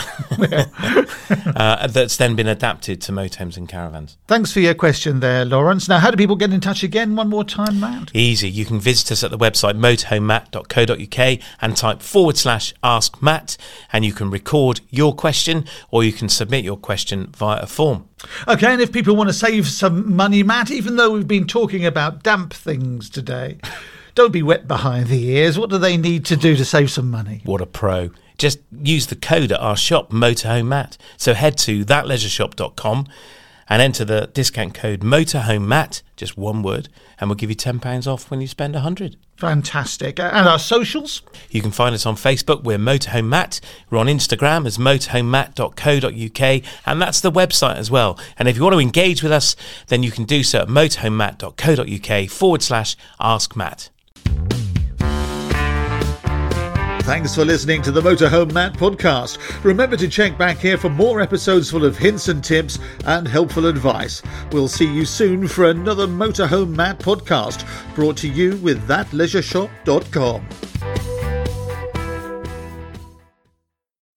uh, 1.55 1.87
that's 1.87 2.17
then 2.17 2.35
been 2.35 2.47
adapted 2.47 3.01
to 3.01 3.11
motorhomes 3.11 3.57
and 3.57 3.67
caravans. 3.67 4.17
Thanks 4.27 4.51
for 4.51 4.59
your 4.59 4.73
question 4.73 5.19
there, 5.19 5.45
Lawrence. 5.45 5.87
Now, 5.87 5.99
how 5.99 6.11
do 6.11 6.17
people 6.17 6.35
get 6.35 6.53
in 6.53 6.61
touch 6.61 6.83
again 6.83 7.15
one 7.15 7.29
more 7.29 7.43
time, 7.43 7.79
Matt? 7.79 8.11
Easy. 8.13 8.49
You 8.49 8.65
can 8.65 8.79
visit 8.79 9.11
us 9.11 9.23
at 9.23 9.31
the 9.31 9.37
website 9.37 9.77
motorhomematt.co.uk 9.77 11.39
and 11.61 11.77
type 11.77 12.01
forward 12.01 12.37
slash 12.37 12.73
ask 12.83 13.21
Matt, 13.21 13.57
and 13.91 14.05
you 14.05 14.13
can 14.13 14.29
record 14.29 14.81
your 14.89 15.15
question 15.15 15.65
or 15.91 16.03
you 16.03 16.13
can 16.13 16.29
submit 16.29 16.63
your 16.63 16.77
question 16.77 17.27
via 17.35 17.61
a 17.61 17.67
form. 17.67 18.07
Okay, 18.47 18.71
and 18.71 18.81
if 18.81 18.91
people 18.91 19.15
want 19.15 19.29
to 19.29 19.33
save 19.33 19.67
some 19.67 20.15
money, 20.15 20.43
Matt, 20.43 20.71
even 20.71 20.95
though 20.95 21.11
we've 21.11 21.27
been 21.27 21.47
talking 21.47 21.85
about 21.85 22.23
damp 22.23 22.53
things 22.53 23.09
today, 23.09 23.57
don't 24.15 24.31
be 24.31 24.41
wet 24.41 24.67
behind 24.67 25.07
the 25.07 25.29
ears. 25.29 25.59
What 25.59 25.69
do 25.69 25.77
they 25.77 25.97
need 25.97 26.25
to 26.25 26.35
do 26.35 26.55
to 26.55 26.65
save 26.65 26.89
some 26.89 27.11
money? 27.11 27.41
What 27.43 27.61
a 27.61 27.65
pro. 27.65 28.11
Just 28.37 28.59
use 28.71 29.07
the 29.07 29.15
code 29.15 29.51
at 29.51 29.59
our 29.59 29.77
shop, 29.77 30.11
Motorhome 30.11 30.67
Matt. 30.67 30.97
So 31.17 31.33
head 31.33 31.57
to 31.59 31.85
thatleisureshop.com 31.85 33.07
and 33.67 33.81
enter 33.81 34.05
the 34.05 34.29
discount 34.33 34.73
code 34.73 35.01
Motorhome 35.01 35.65
Matt, 35.65 36.01
just 36.15 36.37
one 36.37 36.61
word, 36.61 36.89
and 37.19 37.29
we'll 37.29 37.35
give 37.35 37.49
you 37.49 37.55
£10 37.55 38.07
off 38.07 38.29
when 38.29 38.41
you 38.41 38.47
spend 38.47 38.73
100 38.73 39.17
Fantastic. 39.37 40.17
And 40.17 40.47
our 40.47 40.59
socials? 40.59 41.21
You 41.49 41.61
can 41.61 41.71
find 41.71 41.93
us 41.93 42.05
on 42.05 42.15
Facebook. 42.15 42.63
We're 42.63 42.77
Motorhome 42.77 43.27
Matt. 43.27 43.59
We're 43.89 43.97
on 43.97 44.07
Instagram 44.07 44.65
as 44.65 44.77
motorhomematt.co.uk, 44.77 46.63
and 46.85 47.01
that's 47.01 47.19
the 47.19 47.31
website 47.31 47.75
as 47.75 47.91
well. 47.91 48.17
And 48.37 48.47
if 48.47 48.55
you 48.55 48.63
want 48.63 48.75
to 48.75 48.79
engage 48.79 49.21
with 49.21 49.33
us, 49.33 49.57
then 49.87 50.03
you 50.03 50.11
can 50.11 50.23
do 50.23 50.41
so 50.41 50.61
at 50.61 50.69
motorhomematt.co.uk 50.69 52.29
forward 52.29 52.61
slash 52.63 52.95
ask 53.19 53.57
Matt. 53.57 53.89
Thanks 57.05 57.35
for 57.35 57.45
listening 57.45 57.83
to 57.83 57.91
the 57.91 58.01
Motorhome 58.01 58.51
Matt 58.51 58.73
podcast. 58.73 59.37
Remember 59.63 59.95
to 59.95 60.07
check 60.07 60.39
back 60.39 60.57
here 60.57 60.75
for 60.75 60.89
more 60.89 61.21
episodes 61.21 61.69
full 61.69 61.85
of 61.85 61.95
hints 61.95 62.29
and 62.29 62.43
tips 62.43 62.79
and 63.05 63.27
helpful 63.27 63.67
advice. 63.67 64.23
We'll 64.51 64.67
see 64.67 64.91
you 64.91 65.05
soon 65.05 65.47
for 65.47 65.65
another 65.65 66.07
Motorhome 66.07 66.75
Matt 66.75 66.97
podcast 66.97 67.63
brought 67.93 68.17
to 68.17 68.27
you 68.27 68.57
with 68.57 68.87
thatleisureshop.com. 68.87 71.14